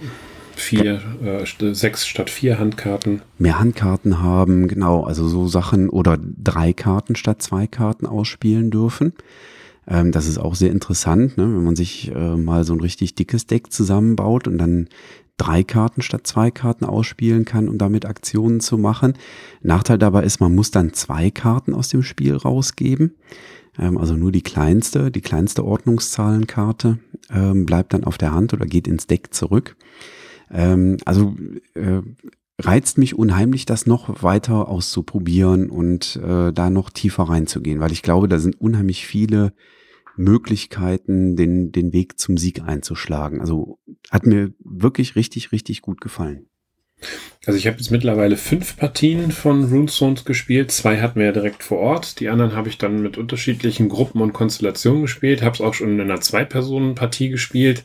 Vier, 0.55 1.03
äh, 1.25 1.75
sechs 1.75 2.07
statt 2.07 2.31
vier 2.31 2.61
Handkarten. 2.61 3.23
Mehr 3.39 3.59
Handkarten 3.59 4.23
haben, 4.23 4.69
genau, 4.69 5.03
also 5.03 5.27
so 5.27 5.49
Sachen 5.49 5.89
oder 5.89 6.19
drei 6.21 6.73
Karten 6.73 7.17
statt 7.17 7.43
zwei 7.43 7.67
Karten 7.67 8.07
ausspielen 8.07 8.71
dürfen. 8.71 9.13
Ähm, 9.87 10.13
das 10.13 10.27
ist 10.27 10.39
auch 10.39 10.55
sehr 10.55 10.71
interessant, 10.71 11.37
ne? 11.37 11.45
wenn 11.45 11.65
man 11.65 11.77
sich 11.77 12.11
äh, 12.15 12.37
mal 12.37 12.65
so 12.65 12.73
ein 12.73 12.81
richtig 12.81 13.15
dickes 13.15 13.47
Deck 13.47 13.73
zusammenbaut 13.73 14.49
und 14.49 14.59
dann 14.59 14.89
drei 15.37 15.63
Karten 15.63 16.03
statt 16.03 16.27
zwei 16.27 16.51
Karten 16.51 16.85
ausspielen 16.85 17.45
kann, 17.45 17.69
um 17.69 17.79
damit 17.79 18.07
Aktionen 18.07 18.61
zu 18.61 18.79
machen. 18.79 19.15
Nachteil 19.63 19.99
dabei 19.99 20.23
ist, 20.25 20.41
man 20.41 20.55
muss 20.55 20.71
dann 20.71 20.93
zwei 20.93 21.31
Karten 21.31 21.75
aus 21.75 21.89
dem 21.89 22.03
Spiel 22.03 22.37
rausgeben. 22.37 23.15
Ähm, 23.79 23.99
also 23.99 24.15
nur 24.15 24.33
die 24.33 24.43
kleinste, 24.43 25.11
die 25.11 25.21
kleinste 25.21 25.65
Ordnungszahlenkarte 25.65 26.99
ähm, 27.31 27.67
bleibt 27.67 27.95
dann 27.95 28.05
auf 28.05 28.19
der 28.19 28.33
Hand 28.33 28.53
oder 28.55 28.67
geht 28.67 28.87
ins 28.87 29.07
Deck 29.07 29.35
zurück. 29.35 29.77
Ähm, 30.51 30.99
also 31.05 31.35
äh, 31.75 32.03
reizt 32.61 32.99
mich 32.99 33.17
unheimlich, 33.17 33.67
das 33.67 33.87
noch 33.87 34.23
weiter 34.23 34.69
auszuprobieren 34.69 35.71
und 35.71 36.17
äh, 36.17 36.53
da 36.53 36.71
noch 36.71 36.91
tiefer 36.91 37.25
reinzugehen, 37.25 37.81
weil 37.81 37.93
ich 37.93 38.03
glaube, 38.03 38.29
da 38.29 38.39
sind 38.39 38.61
unheimlich 38.61 39.07
viele 39.07 39.53
Möglichkeiten, 40.17 41.37
den, 41.37 41.73
den 41.73 41.93
Weg 41.93 42.19
zum 42.19 42.37
Sieg 42.37 42.63
einzuschlagen. 42.63 43.41
Also 43.41 43.79
hat 44.11 44.27
mir 44.27 44.53
wirklich 44.61 45.17
richtig, 45.17 45.51
richtig 45.51 45.83
gut 45.83 46.01
gefallen. 46.01 46.47
Also 47.45 47.59
ich 47.59 47.67
habe 47.67 47.77
jetzt 47.77 47.91
mittlerweile 47.91 48.37
fünf 48.37 48.77
Partien 48.77 49.33
von 49.33 49.65
Runestones 49.65 50.25
gespielt. 50.25 50.71
Zwei 50.71 51.01
hatten 51.01 51.19
wir 51.19 51.27
ja 51.27 51.33
direkt 51.33 51.63
vor 51.63 51.79
Ort. 51.79 52.21
Die 52.21 52.29
anderen 52.29 52.55
habe 52.55 52.69
ich 52.69 52.79
dann 52.79 53.03
mit 53.03 53.19
unterschiedlichen 53.19 53.89
Gruppen 53.89 54.23
und 54.23 54.33
Konstellationen 54.33 55.03
gespielt. 55.03 55.43
Habe 55.43 55.55
es 55.55 55.61
auch 55.61 55.75
schon 55.75 55.93
in 55.93 56.01
einer 56.01 56.21
Zwei-Personen-Partie 56.21 57.29
gespielt. 57.29 57.85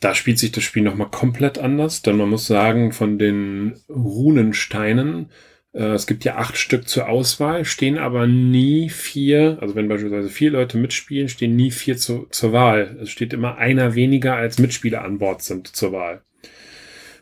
Da 0.00 0.14
spielt 0.14 0.38
sich 0.38 0.52
das 0.52 0.64
Spiel 0.64 0.82
nochmal 0.82 1.10
komplett 1.10 1.58
anders, 1.58 2.02
denn 2.02 2.16
man 2.16 2.28
muss 2.28 2.46
sagen, 2.46 2.92
von 2.92 3.18
den 3.18 3.80
Runensteinen 3.88 5.30
äh, 5.76 5.92
es 5.92 6.06
gibt 6.06 6.24
ja 6.24 6.36
acht 6.36 6.56
Stück 6.56 6.88
zur 6.88 7.08
Auswahl, 7.08 7.64
stehen 7.64 7.98
aber 7.98 8.26
nie 8.26 8.88
vier, 8.88 9.58
also 9.60 9.74
wenn 9.74 9.88
beispielsweise 9.88 10.30
vier 10.30 10.50
Leute 10.50 10.78
mitspielen, 10.78 11.28
stehen 11.28 11.54
nie 11.54 11.70
vier 11.70 11.96
zu, 11.96 12.26
zur 12.30 12.52
Wahl. 12.52 12.96
Es 13.02 13.10
steht 13.10 13.32
immer 13.32 13.58
einer 13.58 13.94
weniger 13.94 14.34
als 14.36 14.58
Mitspieler 14.58 15.04
an 15.04 15.18
Bord 15.18 15.42
sind 15.42 15.68
zur 15.68 15.92
Wahl. 15.92 16.22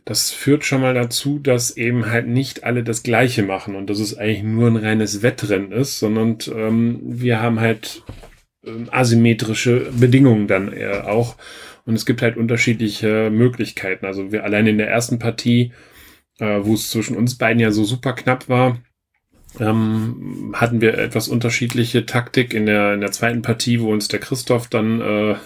Das 0.04 0.30
führt 0.30 0.64
schon 0.64 0.82
mal 0.82 0.94
dazu, 0.94 1.38
dass 1.38 1.76
eben 1.76 2.06
halt 2.06 2.28
nicht 2.28 2.62
alle 2.64 2.84
das 2.84 3.02
Gleiche 3.02 3.42
machen 3.42 3.74
und 3.74 3.88
dass 3.88 3.98
es 3.98 4.16
eigentlich 4.16 4.42
nur 4.42 4.68
ein 4.68 4.76
reines 4.76 5.22
Wettrennen 5.22 5.72
ist, 5.72 5.98
sondern 5.98 6.38
ähm, 6.54 7.00
wir 7.02 7.40
haben 7.40 7.58
halt 7.58 8.02
ähm, 8.66 8.88
asymmetrische 8.90 9.90
Bedingungen 9.92 10.46
dann 10.46 10.72
äh, 10.74 11.00
auch 11.06 11.36
und 11.86 11.94
es 11.94 12.06
gibt 12.06 12.22
halt 12.22 12.36
unterschiedliche 12.36 13.30
Möglichkeiten. 13.30 14.06
Also 14.06 14.32
wir 14.32 14.44
allein 14.44 14.66
in 14.66 14.78
der 14.78 14.88
ersten 14.88 15.18
Partie 15.18 15.72
äh, 16.38 16.60
wo 16.62 16.74
es 16.74 16.90
zwischen 16.90 17.16
uns 17.16 17.36
beiden 17.36 17.60
ja 17.60 17.70
so 17.70 17.84
super 17.84 18.12
knapp 18.12 18.48
war, 18.48 18.78
ähm, 19.60 20.52
hatten 20.56 20.80
wir 20.80 20.98
etwas 20.98 21.28
unterschiedliche 21.28 22.06
Taktik 22.06 22.52
in 22.52 22.66
der, 22.66 22.94
in 22.94 23.00
der 23.00 23.12
zweiten 23.12 23.42
Partie, 23.42 23.80
wo 23.80 23.92
uns 23.92 24.08
der 24.08 24.18
Christoph 24.18 24.68
dann, 24.68 25.00
äh, 25.00 25.36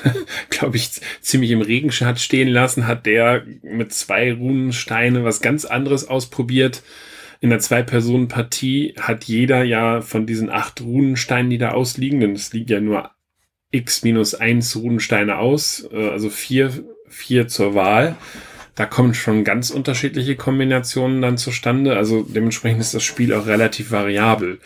glaube 0.50 0.76
ich, 0.76 1.00
ziemlich 1.20 1.52
im 1.52 1.60
Regen 1.60 1.90
hat 1.90 2.18
stehen 2.18 2.48
lassen, 2.48 2.88
hat 2.88 3.06
der 3.06 3.44
mit 3.62 3.92
zwei 3.92 4.32
Runensteine 4.32 5.22
was 5.24 5.40
ganz 5.40 5.64
anderes 5.64 6.08
ausprobiert. 6.08 6.82
In 7.40 7.50
der 7.50 7.58
Zwei-Personen-Partie 7.58 8.94
hat 9.00 9.24
jeder 9.24 9.64
ja 9.64 10.00
von 10.00 10.26
diesen 10.26 10.48
acht 10.48 10.80
Runensteinen, 10.80 11.50
die 11.50 11.58
da 11.58 11.72
ausliegen, 11.72 12.20
denn 12.20 12.32
es 12.32 12.52
liegt 12.52 12.70
ja 12.70 12.80
nur 12.80 13.10
x 13.72 14.04
minus 14.04 14.34
eins 14.34 14.76
Runensteine 14.76 15.38
aus, 15.38 15.88
äh, 15.92 16.08
also 16.10 16.30
vier, 16.30 16.84
vier 17.08 17.48
zur 17.48 17.74
Wahl 17.74 18.16
da 18.74 18.86
kommen 18.86 19.14
schon 19.14 19.44
ganz 19.44 19.70
unterschiedliche 19.70 20.36
Kombinationen 20.36 21.20
dann 21.20 21.36
zustande. 21.36 21.96
Also 21.96 22.22
dementsprechend 22.22 22.80
ist 22.80 22.94
das 22.94 23.02
Spiel 23.02 23.34
auch 23.34 23.46
relativ 23.46 23.90
variabel. 23.90 24.58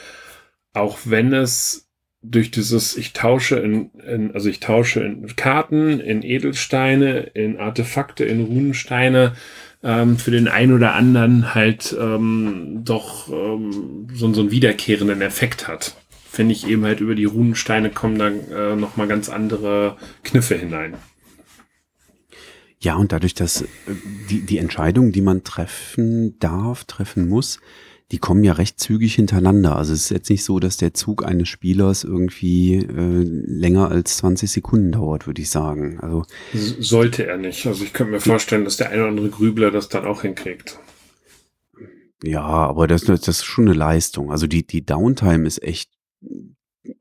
Auch 0.73 0.99
wenn 1.05 1.33
es 1.33 1.89
durch 2.23 2.51
dieses, 2.51 2.97
ich 2.97 3.13
tausche 3.13 3.57
in, 3.57 3.91
in 4.07 4.33
also 4.33 4.49
ich 4.49 4.61
tausche 4.61 5.01
in 5.01 5.35
Karten, 5.37 6.01
in 6.01 6.23
Edelsteine, 6.23 7.19
in 7.35 7.59
Artefakte, 7.59 8.25
in 8.25 8.45
Runensteine, 8.45 9.35
ähm, 9.83 10.19
für 10.19 10.31
den 10.31 10.49
einen 10.49 10.73
oder 10.73 10.95
anderen 10.95 11.55
halt 11.55 11.95
ähm, 11.99 12.83
doch 12.85 13.29
ähm, 13.29 14.09
so, 14.13 14.33
so 14.33 14.41
einen 14.41 14.51
wiederkehrenden 14.51 15.21
Effekt 15.21 15.69
hat. 15.69 15.97
Finde 16.37 16.53
ich 16.53 16.69
eben 16.69 16.85
halt 16.85 17.01
über 17.01 17.15
die 17.15 17.25
Runensteine 17.25 17.89
kommen 17.89 18.19
da 18.19 18.29
äh, 18.29 18.77
nochmal 18.77 19.09
ganz 19.09 19.31
andere 19.31 19.97
Kniffe 20.23 20.55
hinein. 20.55 20.93
Ja, 22.79 22.97
und 22.97 23.11
dadurch, 23.11 23.33
dass 23.33 23.63
äh, 23.63 23.67
die, 24.29 24.43
die 24.43 24.59
Entscheidungen, 24.59 25.13
die 25.13 25.23
man 25.23 25.45
treffen 25.45 26.39
darf, 26.39 26.85
treffen 26.85 27.27
muss, 27.27 27.59
die 28.13 28.19
kommen 28.19 28.45
ja 28.45 28.53
recht 28.53 28.79
zügig 28.79 29.15
hintereinander. 29.15 29.77
Also 29.77 29.95
es 29.95 30.03
ist 30.03 30.11
jetzt 30.11 30.29
nicht 30.29 30.45
so, 30.45 30.61
dass 30.61 30.77
der 30.77 30.93
Zug 30.93 31.25
eines 31.25 31.49
Spielers 31.49 32.05
irgendwie 32.05 32.75
äh, 32.75 33.23
länger 33.23 33.91
als 33.91 34.19
20 34.19 34.51
Sekunden 34.51 34.93
dauert, 34.93 35.27
würde 35.27 35.41
ich 35.41 35.49
sagen. 35.49 36.01
Also 36.01 36.27
sollte 36.53 37.27
er 37.27 37.39
nicht. 37.39 37.67
Also 37.67 37.83
ich 37.83 37.95
könnte 37.95 38.13
mir 38.13 38.21
vorstellen, 38.21 38.65
dass 38.65 38.77
der 38.77 38.91
eine 38.91 39.01
oder 39.01 39.09
andere 39.09 39.31
Grübler 39.31 39.71
das 39.71 39.89
dann 39.89 40.05
auch 40.05 40.21
hinkriegt. 40.21 40.79
Ja, 42.23 42.43
aber 42.43 42.87
das, 42.87 43.05
das 43.05 43.27
ist 43.27 43.45
schon 43.45 43.69
eine 43.69 43.77
Leistung. 43.79 44.31
Also 44.31 44.47
die, 44.47 44.67
die 44.67 44.85
Downtime 44.85 45.47
ist 45.47 45.63
echt 45.63 45.96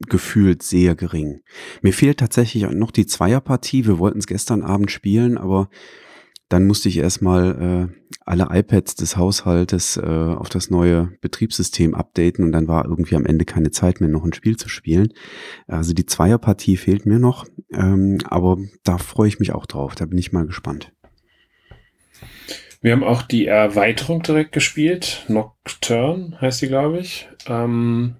gefühlt 0.08 0.64
sehr 0.64 0.96
gering. 0.96 1.42
Mir 1.82 1.94
fehlt 1.94 2.20
tatsächlich 2.20 2.70
noch 2.70 2.92
die 2.92 3.06
Zweierpartie. 3.06 3.86
Wir 3.86 4.00
wollten 4.00 4.20
es 4.20 4.28
gestern 4.28 4.62
Abend 4.62 4.92
spielen, 4.92 5.38
aber 5.38 5.70
dann 6.50 6.68
musste 6.68 6.90
ich 6.90 6.98
erstmal 6.98 7.90
äh, 7.92 8.16
alle 8.24 8.48
iPads 8.52 8.96
des 8.96 9.18
Haushaltes 9.18 9.98
äh, 9.98 10.06
auf 10.06 10.50
das 10.50 10.70
neue 10.70 11.12
Betriebssystem 11.22 11.96
updaten 11.96 12.46
und 12.46 12.52
dann 12.52 12.68
war 12.68 12.86
irgendwie 12.86 13.16
am 13.16 13.25
Ende 13.25 13.46
keine 13.46 13.72
Zeit 13.72 14.00
mehr, 14.00 14.10
noch 14.10 14.24
ein 14.24 14.34
Spiel 14.34 14.56
zu 14.56 14.70
spielen. 14.70 15.12
Also 15.68 15.94
die 15.94 16.06
Zweierpartie 16.06 16.78
fehlt 16.78 17.08
mir 17.08 17.18
noch, 17.18 17.46
ähm, 17.74 18.20
aber 18.25 18.58
da 18.84 19.00
freue 19.00 19.28
ich 19.28 19.40
mich 19.40 19.54
auch 19.54 19.66
drauf. 19.66 19.96
Da 19.96 20.06
bin 20.06 20.20
ich 20.20 20.34
mal 20.34 20.46
gespannt. 20.46 20.92
Wir 22.82 22.92
haben 22.92 23.04
auch 23.04 23.24
die 23.24 23.48
Erweiterung 23.48 24.22
direkt 24.22 24.52
gespielt. 24.52 25.25
Nocturne 25.28 26.40
heißt 26.40 26.62
die, 26.62 26.68
glaube 26.68 27.00
ich. 27.00 27.28
Ähm, 27.48 28.18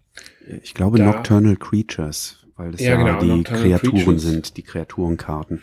ich 0.64 0.74
glaube 0.74 0.98
da, 0.98 1.06
Nocturnal 1.06 1.56
Creatures, 1.56 2.46
weil 2.56 2.72
das 2.72 2.82
ja, 2.82 2.92
ja 2.92 2.98
genau, 2.98 3.20
die 3.20 3.28
Nocturnal 3.28 3.64
Kreaturen 3.64 4.04
Creatures. 4.04 4.22
sind, 4.22 4.58
die 4.58 4.62
Kreaturenkarten. 4.64 5.62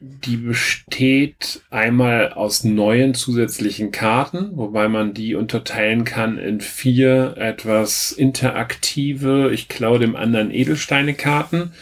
Die 0.00 0.36
besteht 0.36 1.62
einmal 1.70 2.32
aus 2.32 2.62
neuen 2.62 3.14
zusätzlichen 3.14 3.90
Karten, 3.90 4.50
wobei 4.54 4.88
man 4.88 5.14
die 5.14 5.34
unterteilen 5.34 6.04
kann 6.04 6.36
in 6.36 6.60
vier 6.60 7.36
etwas 7.38 8.12
interaktive, 8.12 9.50
ich 9.52 9.68
klaue 9.68 9.98
dem 9.98 10.14
anderen 10.14 10.50
Edelsteine-Karten. 10.50 11.72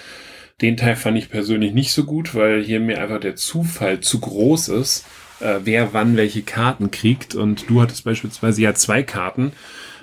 Den 0.60 0.76
Teil 0.76 0.94
fand 0.94 1.18
ich 1.18 1.30
persönlich 1.30 1.72
nicht 1.72 1.92
so 1.92 2.04
gut, 2.04 2.36
weil 2.36 2.62
hier 2.62 2.78
mir 2.78 3.02
einfach 3.02 3.18
der 3.18 3.34
Zufall 3.34 4.00
zu 4.00 4.20
groß 4.20 4.68
ist, 4.68 5.04
äh, 5.40 5.58
wer 5.64 5.92
wann 5.92 6.16
welche 6.16 6.42
Karten 6.42 6.92
kriegt. 6.92 7.34
Und 7.34 7.68
du 7.68 7.82
hattest 7.82 8.04
beispielsweise 8.04 8.62
ja 8.62 8.74
zwei 8.74 9.02
Karten 9.02 9.52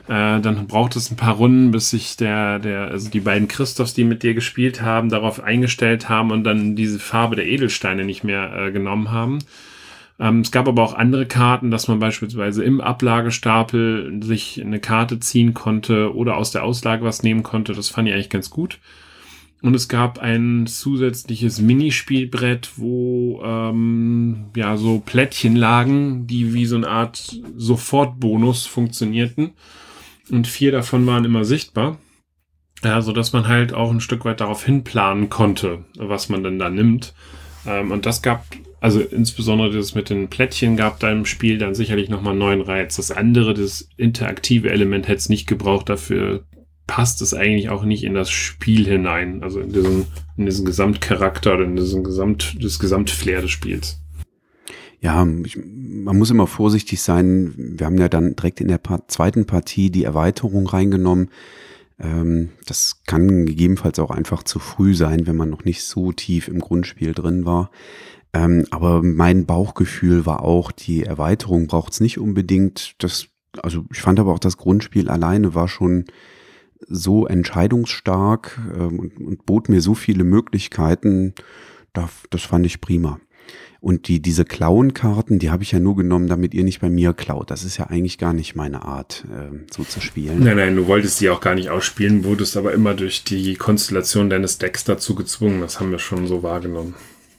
äh, 0.10 0.42
dann 0.42 0.66
braucht 0.66 0.96
es 0.96 1.12
ein 1.12 1.18
paar 1.18 1.36
Runden, 1.36 1.70
bis 1.70 1.92
sich 1.92 2.18
der, 2.18 2.58
der, 2.58 2.88
also 2.88 3.12
die 3.12 3.20
beiden 3.20 3.48
Christophs, 3.48 3.94
die 3.94 4.04
mit 4.04 4.24
dir 4.24 4.34
gespielt 4.34 4.82
haben, 4.82 5.10
darauf 5.10 5.40
eingestellt 5.44 6.10
haben 6.10 6.32
und 6.32 6.44
dann 6.44 6.76
diese 6.76 6.98
Farbe 6.98 7.36
der 7.36 7.46
Edelsteine 7.46 8.04
nicht 8.04 8.24
mehr 8.24 8.52
äh, 8.56 8.72
genommen 8.72 9.12
haben. 9.12 9.38
Ähm, 10.20 10.40
es 10.40 10.52
gab 10.52 10.68
aber 10.68 10.82
auch 10.82 10.96
andere 10.96 11.28
Karten, 11.28 11.70
dass 11.70 11.88
man 11.88 12.00
beispielsweise 12.00 12.64
im 12.64 12.82
Ablagestapel 12.82 14.20
sich 14.24 14.60
eine 14.60 14.80
Karte 14.80 15.20
ziehen 15.20 15.54
konnte 15.54 16.16
oder 16.16 16.38
aus 16.38 16.50
der 16.50 16.64
Auslage 16.64 17.06
was 17.06 17.22
nehmen 17.22 17.44
konnte. 17.44 17.74
Das 17.74 17.90
fand 17.90 18.08
ich 18.08 18.16
eigentlich 18.16 18.32
ganz 18.32 18.50
gut. 18.50 18.80
Und 19.62 19.76
es 19.76 19.90
gab 19.90 20.18
ein 20.18 20.66
zusätzliches 20.66 21.62
Minispielbrett, 21.62 22.72
wo 22.78 23.44
ähm, 23.46 24.46
ja 24.56 24.76
so 24.76 25.04
Plättchen 25.06 25.56
lagen, 25.56 26.26
die 26.26 26.56
wie 26.56 26.66
so 26.66 26.78
eine 26.78 26.88
Art 26.88 27.40
Sofortbonus 27.56 28.66
funktionierten 28.66 29.52
und 30.32 30.48
vier 30.48 30.72
davon 30.72 31.06
waren 31.06 31.26
immer 31.26 31.46
sichtbar. 31.46 31.98
Ja, 32.84 33.02
so 33.02 33.12
dass 33.12 33.34
man 33.34 33.48
halt 33.48 33.74
auch 33.74 33.92
ein 33.92 34.00
Stück 34.00 34.26
weit 34.26 34.40
darauf 34.40 34.64
hinplanen 34.64 35.30
konnte, 35.30 35.84
was 35.98 36.30
man 36.30 36.44
denn 36.44 36.60
da 36.60 36.70
nimmt. 36.70 37.14
Ähm, 37.66 37.92
und 37.92 38.06
das 38.06 38.22
gab, 38.22 38.46
also 38.80 39.02
insbesondere 39.02 39.72
das 39.72 39.96
mit 39.96 40.10
den 40.10 40.30
Plättchen 40.30 40.78
gab 40.78 41.00
da 41.00 41.12
im 41.12 41.26
Spiel 41.26 41.58
dann 41.58 41.76
sicherlich 41.76 42.10
nochmal 42.10 42.32
einen 42.32 42.40
neuen 42.40 42.62
Reiz. 42.62 42.96
Das 42.96 43.12
andere, 43.12 43.54
das 43.54 43.90
interaktive 43.98 44.70
Element 44.70 45.08
hätte 45.08 45.18
es 45.18 45.30
nicht 45.30 45.48
gebraucht. 45.48 45.90
Dafür 45.90 46.46
passt 46.88 47.22
es 47.22 47.34
eigentlich 47.34 47.70
auch 47.70 47.84
nicht 47.84 48.04
in 48.04 48.14
das 48.14 48.32
Spiel 48.32 48.86
hinein. 48.86 49.44
Also 49.44 49.60
in 49.60 49.74
diesen, 49.74 50.06
in 50.38 50.46
diesen 50.46 50.66
Gesamtcharakter 50.66 51.56
oder 51.56 51.66
in 51.66 51.76
diesen 51.76 52.04
Gesamt, 52.04 52.56
das 52.64 52.80
Gesamtflair 52.80 53.42
des 53.42 53.52
Spiels. 53.52 54.02
Ja, 55.02 55.26
ich, 55.46 55.58
man 55.58 56.18
muss 56.18 56.30
immer 56.30 56.48
vorsichtig 56.48 57.02
sein. 57.02 57.54
Wir 57.56 57.86
haben 57.86 57.98
ja 57.98 58.10
dann 58.10 58.36
direkt 58.36 58.60
in 58.60 58.68
der 58.68 58.78
Part, 58.78 59.12
zweiten 59.12 59.46
Partie 59.46 59.90
die 59.90 60.04
Erweiterung 60.04 60.68
reingenommen. 60.68 61.30
Ähm, 62.00 62.50
das 62.66 63.02
kann 63.06 63.46
gegebenenfalls 63.46 64.00
auch 64.00 64.12
einfach 64.12 64.44
zu 64.44 64.60
früh 64.60 64.94
sein, 64.96 65.26
wenn 65.26 65.38
man 65.38 65.50
noch 65.50 65.64
nicht 65.64 65.84
so 65.84 66.12
tief 66.12 66.48
im 66.48 66.60
Grundspiel 66.60 67.14
drin 67.14 67.46
war. 67.46 67.72
Ähm, 68.34 68.66
aber 68.72 69.02
mein 69.02 69.46
Bauchgefühl 69.46 70.26
war 70.26 70.44
auch, 70.44 70.72
die 70.72 71.04
Erweiterung 71.04 71.68
braucht 71.68 71.94
es 71.94 72.00
nicht 72.02 72.20
unbedingt. 72.20 72.96
Das, 73.00 73.28
also 73.62 73.86
ich 73.92 74.02
fand 74.02 74.20
aber 74.20 74.34
auch 74.34 74.40
das 74.40 74.58
Grundspiel 74.58 75.10
alleine 75.10 75.56
war 75.56 75.68
schon 75.68 76.06
so 76.88 77.26
entscheidungsstark 77.26 78.60
ähm, 78.78 79.00
und, 79.00 79.18
und 79.18 79.46
bot 79.46 79.70
mir 79.70 79.82
so 79.82 79.96
viele 79.96 80.24
Möglichkeiten. 80.24 81.34
Da, 81.94 82.10
das 82.30 82.44
fand 82.44 82.66
ich 82.66 82.82
prima. 82.82 83.20
Und 83.82 84.10
die, 84.10 84.22
diese 84.22 84.44
Klauenkarten, 84.44 85.40
die 85.40 85.52
habe 85.52 85.64
ich 85.64 85.72
ja 85.72 85.80
nur 85.80 85.96
genommen, 85.96 86.28
damit 86.28 86.54
ihr 86.54 86.66
nicht 86.66 86.82
bei 86.82 86.90
mir 86.90 87.14
klaut. 87.14 87.50
Das 87.50 87.64
ist 87.64 87.78
ja 87.78 87.88
eigentlich 87.88 88.18
gar 88.18 88.34
nicht 88.34 88.56
meine 88.56 88.84
Art, 88.84 89.26
äh, 89.32 89.56
so 89.72 89.84
zu 89.84 90.02
spielen. 90.02 90.44
Nein, 90.44 90.58
nein, 90.58 90.76
du 90.76 90.88
wolltest 90.88 91.22
die 91.22 91.30
auch 91.30 91.40
gar 91.40 91.56
nicht 91.56 91.70
ausspielen, 91.70 92.26
wurdest 92.26 92.58
aber 92.58 92.74
immer 92.74 92.94
durch 92.94 93.24
die 93.24 93.56
Konstellation 93.56 94.30
deines 94.30 94.58
Decks 94.58 94.84
dazu 94.84 95.16
gezwungen. 95.16 95.62
Das 95.62 95.80
haben 95.80 95.92
wir 95.92 96.00
schon 96.00 96.28
so 96.28 96.44
wahrgenommen. 96.44 96.94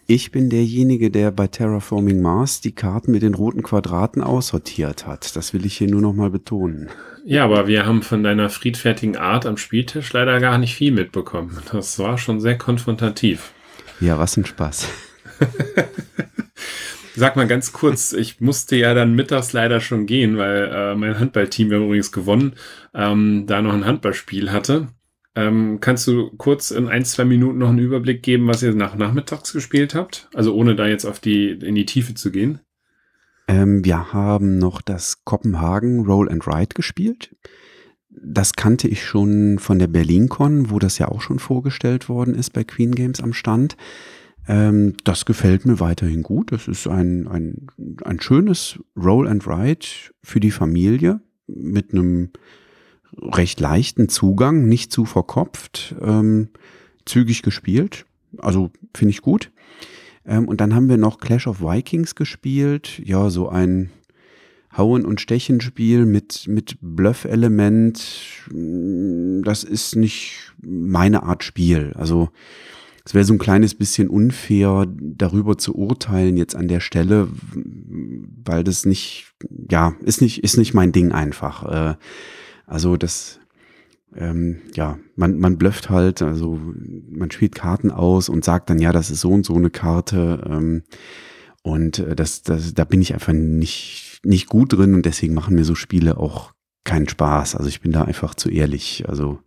Ich 0.06 0.32
bin 0.32 0.50
derjenige, 0.50 1.08
der 1.10 1.30
bei 1.30 1.46
Terraforming 1.46 2.20
Mars 2.20 2.60
die 2.60 2.72
Karten 2.72 3.12
mit 3.12 3.22
den 3.22 3.34
roten 3.34 3.62
Quadraten 3.62 4.22
aussortiert 4.22 5.06
hat. 5.06 5.36
Das 5.36 5.54
will 5.54 5.64
ich 5.64 5.76
hier 5.76 5.88
nur 5.88 6.00
nochmal 6.00 6.30
betonen. 6.30 6.88
Ja, 7.24 7.44
aber 7.44 7.68
wir 7.68 7.86
haben 7.86 8.02
von 8.02 8.24
deiner 8.24 8.48
friedfertigen 8.48 9.16
Art 9.16 9.46
am 9.46 9.56
Spieltisch 9.56 10.12
leider 10.12 10.40
gar 10.40 10.58
nicht 10.58 10.74
viel 10.74 10.90
mitbekommen. 10.90 11.58
Das 11.70 11.98
war 12.00 12.18
schon 12.18 12.40
sehr 12.40 12.58
konfrontativ. 12.58 13.52
Ja, 14.00 14.18
was 14.18 14.36
ein 14.36 14.46
Spaß. 14.46 14.88
Sag 17.16 17.36
mal 17.36 17.46
ganz 17.46 17.72
kurz, 17.72 18.12
ich 18.12 18.40
musste 18.40 18.76
ja 18.76 18.94
dann 18.94 19.14
mittags 19.14 19.52
leider 19.52 19.80
schon 19.80 20.06
gehen, 20.06 20.38
weil 20.38 20.70
äh, 20.72 20.94
mein 20.94 21.18
Handballteam, 21.18 21.70
wir 21.70 21.78
haben 21.78 21.86
übrigens 21.86 22.12
gewonnen, 22.12 22.54
ähm, 22.94 23.44
da 23.46 23.60
noch 23.60 23.74
ein 23.74 23.84
Handballspiel 23.84 24.52
hatte. 24.52 24.88
Ähm, 25.34 25.78
kannst 25.80 26.06
du 26.06 26.30
kurz 26.36 26.70
in 26.70 26.88
ein, 26.88 27.04
zwei 27.04 27.24
Minuten 27.24 27.58
noch 27.58 27.68
einen 27.68 27.78
Überblick 27.78 28.22
geben, 28.22 28.46
was 28.46 28.62
ihr 28.62 28.74
nach 28.74 28.96
nachmittags 28.96 29.52
gespielt 29.52 29.94
habt? 29.94 30.28
Also 30.34 30.54
ohne 30.54 30.74
da 30.74 30.86
jetzt 30.86 31.04
auf 31.04 31.20
die, 31.20 31.50
in 31.50 31.74
die 31.74 31.86
Tiefe 31.86 32.14
zu 32.14 32.30
gehen. 32.30 32.60
Ähm, 33.48 33.84
wir 33.84 34.12
haben 34.12 34.58
noch 34.58 34.80
das 34.80 35.24
Kopenhagen 35.24 36.04
Roll 36.04 36.30
and 36.30 36.46
Ride 36.46 36.74
gespielt. 36.74 37.34
Das 38.08 38.54
kannte 38.54 38.88
ich 38.88 39.04
schon 39.04 39.58
von 39.58 39.78
der 39.78 39.86
BerlinCon, 39.86 40.70
wo 40.70 40.78
das 40.78 40.98
ja 40.98 41.08
auch 41.08 41.20
schon 41.20 41.38
vorgestellt 41.38 42.08
worden 42.08 42.34
ist 42.34 42.50
bei 42.50 42.64
Queen 42.64 42.94
Games 42.94 43.20
am 43.20 43.32
Stand. 43.32 43.76
Ähm, 44.50 44.94
das 45.04 45.26
gefällt 45.26 45.64
mir 45.64 45.78
weiterhin 45.78 46.24
gut. 46.24 46.50
Das 46.50 46.66
ist 46.66 46.88
ein, 46.88 47.28
ein, 47.28 47.68
ein 48.04 48.20
schönes 48.20 48.80
Roll 48.96 49.28
and 49.28 49.46
Ride 49.46 49.86
für 50.24 50.40
die 50.40 50.50
Familie 50.50 51.20
mit 51.46 51.92
einem 51.92 52.30
recht 53.16 53.60
leichten 53.60 54.08
Zugang, 54.08 54.66
nicht 54.66 54.90
zu 54.90 55.04
verkopft, 55.04 55.94
ähm, 56.00 56.48
zügig 57.04 57.42
gespielt. 57.42 58.06
Also 58.38 58.72
finde 58.92 59.10
ich 59.10 59.22
gut. 59.22 59.52
Ähm, 60.26 60.48
und 60.48 60.60
dann 60.60 60.74
haben 60.74 60.88
wir 60.88 60.96
noch 60.96 61.20
Clash 61.20 61.46
of 61.46 61.60
Vikings 61.60 62.16
gespielt. 62.16 63.00
Ja, 63.04 63.30
so 63.30 63.48
ein 63.48 63.90
Hauen- 64.76 65.04
und 65.04 65.20
Stechen-Spiel 65.20 66.06
mit, 66.06 66.48
mit 66.48 66.76
Bluff-Element. 66.80 68.02
Das 69.44 69.62
ist 69.62 69.94
nicht 69.94 70.52
meine 70.60 71.22
Art 71.22 71.44
Spiel. 71.44 71.92
Also 71.94 72.30
es 73.10 73.14
wäre 73.14 73.24
so 73.24 73.34
ein 73.34 73.38
kleines 73.38 73.74
bisschen 73.74 74.08
unfair, 74.08 74.86
darüber 74.86 75.58
zu 75.58 75.74
urteilen 75.74 76.36
jetzt 76.36 76.54
an 76.54 76.68
der 76.68 76.78
Stelle, 76.78 77.26
weil 78.44 78.62
das 78.62 78.86
nicht, 78.86 79.32
ja, 79.68 79.96
ist 80.04 80.22
nicht, 80.22 80.44
ist 80.44 80.56
nicht 80.56 80.74
mein 80.74 80.92
Ding 80.92 81.10
einfach. 81.10 81.64
Äh, 81.64 81.96
also 82.66 82.96
das, 82.96 83.40
ähm, 84.14 84.60
ja, 84.76 85.00
man, 85.16 85.40
man 85.40 85.58
blöfft 85.58 85.90
halt, 85.90 86.22
also 86.22 86.60
man 87.10 87.32
spielt 87.32 87.56
Karten 87.56 87.90
aus 87.90 88.28
und 88.28 88.44
sagt 88.44 88.70
dann, 88.70 88.78
ja, 88.78 88.92
das 88.92 89.10
ist 89.10 89.22
so 89.22 89.30
und 89.30 89.44
so 89.44 89.56
eine 89.56 89.70
Karte. 89.70 90.44
Ähm, 90.48 90.84
und 91.64 91.98
äh, 91.98 92.14
das, 92.14 92.44
das, 92.44 92.74
da 92.74 92.84
bin 92.84 93.02
ich 93.02 93.12
einfach 93.12 93.32
nicht, 93.32 94.20
nicht 94.22 94.46
gut 94.46 94.72
drin 94.72 94.94
und 94.94 95.04
deswegen 95.04 95.34
machen 95.34 95.56
mir 95.56 95.64
so 95.64 95.74
Spiele 95.74 96.16
auch 96.16 96.52
keinen 96.84 97.08
Spaß. 97.08 97.56
Also 97.56 97.68
ich 97.68 97.80
bin 97.80 97.90
da 97.90 98.04
einfach 98.04 98.36
zu 98.36 98.50
ehrlich. 98.50 99.08
Also 99.08 99.40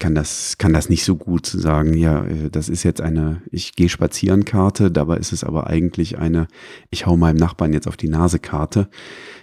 kann 0.00 0.16
das, 0.16 0.58
kann 0.58 0.72
das 0.72 0.88
nicht 0.88 1.04
so 1.04 1.14
gut 1.14 1.46
sagen, 1.46 1.94
ja, 1.94 2.24
äh, 2.24 2.50
das 2.50 2.68
ist 2.68 2.82
jetzt 2.82 3.00
eine, 3.00 3.42
ich 3.52 3.76
gehe 3.76 3.88
spazieren 3.88 4.44
Karte, 4.44 4.90
dabei 4.90 5.18
ist 5.18 5.32
es 5.32 5.44
aber 5.44 5.68
eigentlich 5.68 6.18
eine, 6.18 6.48
ich 6.90 7.06
hau 7.06 7.16
meinem 7.16 7.36
Nachbarn 7.36 7.72
jetzt 7.72 7.86
auf 7.86 7.96
die 7.96 8.08
Nase 8.08 8.40
Karte 8.40 8.88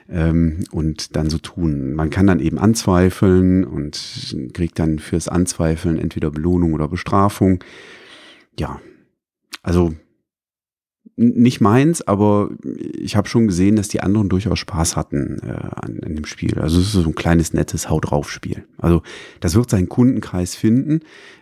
ähm, 0.10 0.66
und 0.72 1.16
dann 1.16 1.30
so 1.30 1.38
tun. 1.38 1.94
Man 1.94 2.10
kann 2.10 2.28
dann 2.28 2.40
eben 2.40 2.58
anzweifeln 2.58 3.64
und 3.64 4.36
kriegt 4.54 4.80
dann 4.80 5.00
fürs 5.00 5.30
Anzweifeln 5.30 5.98
entweder 5.98 6.32
Belohnung 6.32 6.74
oder 6.74 6.90
Bestrafung. 6.90 7.64
Ja, 8.60 8.82
also 9.64 9.94
nicht 11.18 11.62
meins, 11.62 12.08
aber 12.08 12.52
ich 12.94 13.16
habe 13.16 13.28
schon 13.28 13.48
gesehen, 13.48 13.76
dass 13.76 13.88
die 13.88 14.02
anderen 14.02 14.30
durchaus 14.30 14.60
Spaß 14.60 14.96
hatten 14.96 15.40
äh, 15.42 15.50
an, 15.52 16.00
an, 16.04 16.16
dem 16.16 16.26
Spiel. 16.26 16.60
Also 16.60 16.80
es 16.80 16.88
ist 16.88 16.94
so 16.94 17.10
ein 17.10 17.16
kleines, 17.16 17.54
nettes 17.54 17.90
Haut 17.90 18.12
drauf 18.12 18.32
Spiel. 18.32 18.66
Also 18.78 19.02
das 19.40 19.56
wird 19.56 19.70
seinen 19.70 19.90
Kundenkreis 19.90 20.56
finden. 20.56 21.00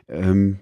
Ähm, 0.07 0.59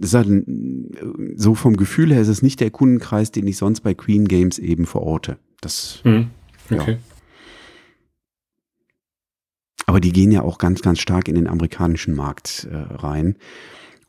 halt 0.00 0.28
ein, 0.28 1.34
so 1.36 1.54
vom 1.54 1.76
Gefühl 1.76 2.12
her 2.12 2.22
ist 2.22 2.28
es 2.28 2.42
nicht 2.42 2.60
der 2.60 2.70
Kundenkreis, 2.70 3.32
den 3.32 3.46
ich 3.48 3.56
sonst 3.56 3.80
bei 3.80 3.94
Queen 3.94 4.26
Games 4.26 4.60
eben 4.60 4.86
verorte. 4.86 5.38
Das, 5.60 6.00
hm, 6.04 6.30
okay. 6.70 6.92
Ja. 6.92 6.98
Aber 9.86 10.00
die 10.00 10.12
gehen 10.12 10.30
ja 10.30 10.42
auch 10.42 10.58
ganz, 10.58 10.82
ganz 10.82 11.00
stark 11.00 11.26
in 11.26 11.34
den 11.34 11.48
amerikanischen 11.48 12.14
Markt 12.14 12.68
äh, 12.70 12.76
rein. 12.76 13.36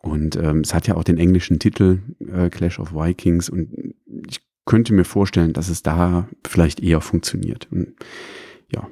Und 0.04 0.36
ähm, 0.36 0.60
es 0.60 0.74
hat 0.74 0.86
ja 0.86 0.96
auch 0.96 1.06
den 1.06 1.18
englischen 1.18 1.60
Titel 1.60 2.00
äh, 2.20 2.50
Clash 2.50 2.78
of 2.78 2.94
Vikings 2.94 3.48
und 3.48 3.96
ich 4.28 4.42
könnte 4.66 4.94
mir 4.94 5.06
vorstellen, 5.06 5.54
dass 5.54 5.70
es 5.70 5.82
da 5.82 6.28
vielleicht 6.46 6.82
eher 6.82 7.00
funktioniert. 7.00 7.70
Und, 7.72 7.96
ja. 8.70 8.90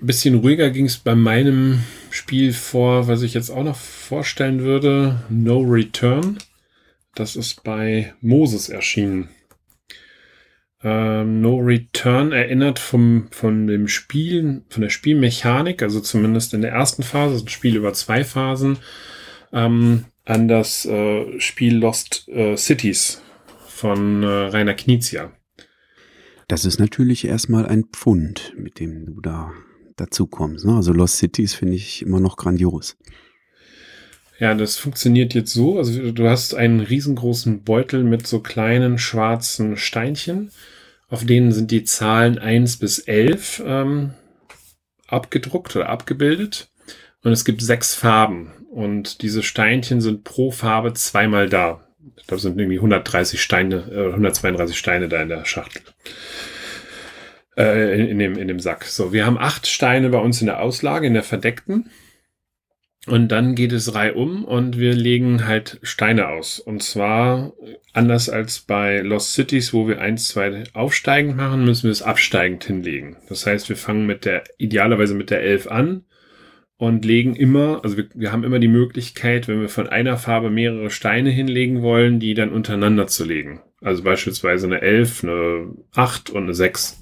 Ein 0.00 0.06
bisschen 0.06 0.34
ruhiger 0.34 0.70
ging 0.70 0.84
es 0.84 0.98
bei 0.98 1.14
meinem 1.14 1.80
Spiel 2.10 2.52
vor, 2.52 3.08
was 3.08 3.22
ich 3.22 3.32
jetzt 3.32 3.48
auch 3.48 3.64
noch 3.64 3.76
vorstellen 3.76 4.60
würde. 4.60 5.22
No 5.30 5.60
Return. 5.60 6.36
Das 7.14 7.34
ist 7.34 7.64
bei 7.64 8.12
Moses 8.20 8.68
erschienen. 8.68 9.30
Ähm, 10.84 11.40
no 11.40 11.58
Return 11.58 12.32
erinnert 12.32 12.78
vom, 12.80 13.28
von 13.30 13.68
dem 13.68 13.86
Spiel, 13.86 14.62
von 14.68 14.82
der 14.82 14.90
Spielmechanik, 14.90 15.82
also 15.82 16.00
zumindest 16.00 16.54
in 16.54 16.62
der 16.62 16.72
ersten 16.72 17.04
Phase, 17.04 17.44
ein 17.44 17.48
Spiel 17.48 17.76
über 17.76 17.92
zwei 17.92 18.24
Phasen, 18.24 18.78
ähm, 19.52 20.06
an 20.24 20.48
das 20.48 20.84
äh, 20.84 21.38
Spiel 21.40 21.76
Lost 21.76 22.28
äh, 22.28 22.56
Cities 22.56 23.22
von 23.68 24.24
äh, 24.24 24.26
Rainer 24.26 24.74
Knizia. 24.74 25.32
Das 26.48 26.64
ist 26.64 26.80
natürlich 26.80 27.26
erstmal 27.26 27.66
ein 27.66 27.84
Pfund, 27.92 28.52
mit 28.56 28.80
dem 28.80 29.06
du 29.06 29.20
da 29.20 29.52
dazu 29.96 30.26
kommst. 30.26 30.64
Ne? 30.64 30.74
Also 30.74 30.92
Lost 30.92 31.18
Cities 31.18 31.54
finde 31.54 31.76
ich 31.76 32.02
immer 32.02 32.20
noch 32.20 32.36
grandios. 32.36 32.96
Ja, 34.38 34.54
das 34.54 34.76
funktioniert 34.76 35.34
jetzt 35.34 35.52
so. 35.52 35.78
Also 35.78 36.10
du 36.10 36.28
hast 36.28 36.54
einen 36.54 36.80
riesengroßen 36.80 37.62
Beutel 37.62 38.02
mit 38.02 38.26
so 38.26 38.40
kleinen 38.40 38.98
schwarzen 38.98 39.76
Steinchen 39.76 40.50
auf 41.12 41.26
denen 41.26 41.52
sind 41.52 41.70
die 41.70 41.84
Zahlen 41.84 42.38
1 42.38 42.78
bis 42.78 42.98
11 42.98 43.62
ähm, 43.66 44.14
abgedruckt 45.06 45.76
oder 45.76 45.90
abgebildet. 45.90 46.70
Und 47.22 47.32
es 47.32 47.44
gibt 47.44 47.60
sechs 47.60 47.94
Farben. 47.94 48.54
Und 48.70 49.20
diese 49.20 49.42
Steinchen 49.42 50.00
sind 50.00 50.24
pro 50.24 50.50
Farbe 50.50 50.94
zweimal 50.94 51.50
da. 51.50 51.86
Ich 52.16 52.26
glaube, 52.26 52.36
es 52.36 52.42
sind 52.44 52.58
irgendwie 52.58 52.78
130 52.78 53.42
Steine, 53.42 53.84
äh, 53.92 54.12
132 54.12 54.78
Steine 54.78 55.10
da 55.10 55.20
in 55.20 55.28
der 55.28 55.44
Schachtel. 55.44 55.82
Äh, 57.58 58.00
in, 58.00 58.08
in, 58.08 58.18
dem, 58.18 58.38
in 58.38 58.48
dem 58.48 58.58
Sack. 58.58 58.86
So, 58.86 59.12
wir 59.12 59.26
haben 59.26 59.36
acht 59.36 59.66
Steine 59.66 60.08
bei 60.08 60.18
uns 60.18 60.40
in 60.40 60.46
der 60.46 60.62
Auslage, 60.62 61.06
in 61.06 61.12
der 61.12 61.24
verdeckten. 61.24 61.90
Und 63.08 63.28
dann 63.32 63.56
geht 63.56 63.72
es 63.72 63.96
reihum 63.96 64.44
und 64.44 64.78
wir 64.78 64.94
legen 64.94 65.46
halt 65.48 65.80
Steine 65.82 66.28
aus. 66.28 66.60
Und 66.60 66.84
zwar 66.84 67.52
anders 67.92 68.28
als 68.28 68.60
bei 68.60 69.00
Lost 69.00 69.34
Cities, 69.34 69.72
wo 69.72 69.88
wir 69.88 70.00
eins, 70.00 70.28
zwei 70.28 70.62
aufsteigend 70.72 71.36
machen, 71.36 71.64
müssen 71.64 71.84
wir 71.84 71.90
es 71.90 72.02
absteigend 72.02 72.62
hinlegen. 72.62 73.16
Das 73.28 73.44
heißt, 73.44 73.68
wir 73.68 73.76
fangen 73.76 74.06
mit 74.06 74.24
der, 74.24 74.44
idealerweise 74.56 75.14
mit 75.14 75.30
der 75.30 75.42
11 75.42 75.66
an 75.66 76.04
und 76.76 77.04
legen 77.04 77.34
immer, 77.34 77.80
also 77.82 77.96
wir, 77.96 78.06
wir 78.14 78.30
haben 78.30 78.44
immer 78.44 78.60
die 78.60 78.68
Möglichkeit, 78.68 79.48
wenn 79.48 79.60
wir 79.60 79.68
von 79.68 79.88
einer 79.88 80.16
Farbe 80.16 80.50
mehrere 80.50 80.90
Steine 80.90 81.30
hinlegen 81.30 81.82
wollen, 81.82 82.20
die 82.20 82.34
dann 82.34 82.50
untereinander 82.50 83.08
zu 83.08 83.24
legen. 83.24 83.62
Also 83.80 84.04
beispielsweise 84.04 84.66
eine 84.66 84.80
11, 84.80 85.24
eine 85.24 85.74
8 85.92 86.30
und 86.30 86.44
eine 86.44 86.54
6. 86.54 87.01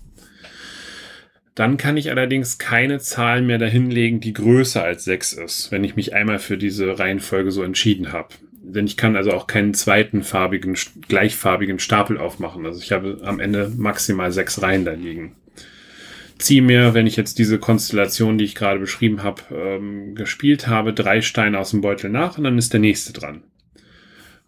Dann 1.60 1.76
kann 1.76 1.98
ich 1.98 2.08
allerdings 2.08 2.56
keine 2.56 3.00
Zahl 3.00 3.42
mehr 3.42 3.58
dahinlegen, 3.58 4.18
die 4.18 4.32
größer 4.32 4.82
als 4.82 5.04
6 5.04 5.34
ist, 5.34 5.70
wenn 5.70 5.84
ich 5.84 5.94
mich 5.94 6.14
einmal 6.14 6.38
für 6.38 6.56
diese 6.56 6.98
Reihenfolge 6.98 7.50
so 7.50 7.62
entschieden 7.62 8.14
habe. 8.14 8.28
denn 8.62 8.86
ich 8.86 8.96
kann 8.96 9.14
also 9.14 9.32
auch 9.32 9.46
keinen 9.46 9.74
zweiten 9.74 10.22
farbigen, 10.22 10.74
gleichfarbigen 11.06 11.78
Stapel 11.78 12.16
aufmachen. 12.16 12.64
Also 12.64 12.80
ich 12.80 12.92
habe 12.92 13.18
am 13.24 13.40
Ende 13.40 13.70
maximal 13.76 14.32
sechs 14.32 14.62
Reihen 14.62 14.86
da 14.86 14.92
liegen. 14.92 15.36
Ziehe 16.38 16.62
mir, 16.62 16.94
wenn 16.94 17.06
ich 17.06 17.16
jetzt 17.16 17.38
diese 17.38 17.58
Konstellation, 17.58 18.38
die 18.38 18.46
ich 18.46 18.54
gerade 18.54 18.80
beschrieben 18.80 19.22
habe, 19.22 19.42
ähm, 19.52 20.14
gespielt 20.14 20.66
habe, 20.66 20.94
drei 20.94 21.20
Steine 21.20 21.58
aus 21.58 21.72
dem 21.72 21.82
Beutel 21.82 22.08
nach 22.08 22.38
und 22.38 22.44
dann 22.44 22.56
ist 22.56 22.72
der 22.72 22.80
nächste 22.80 23.12
dran. 23.12 23.42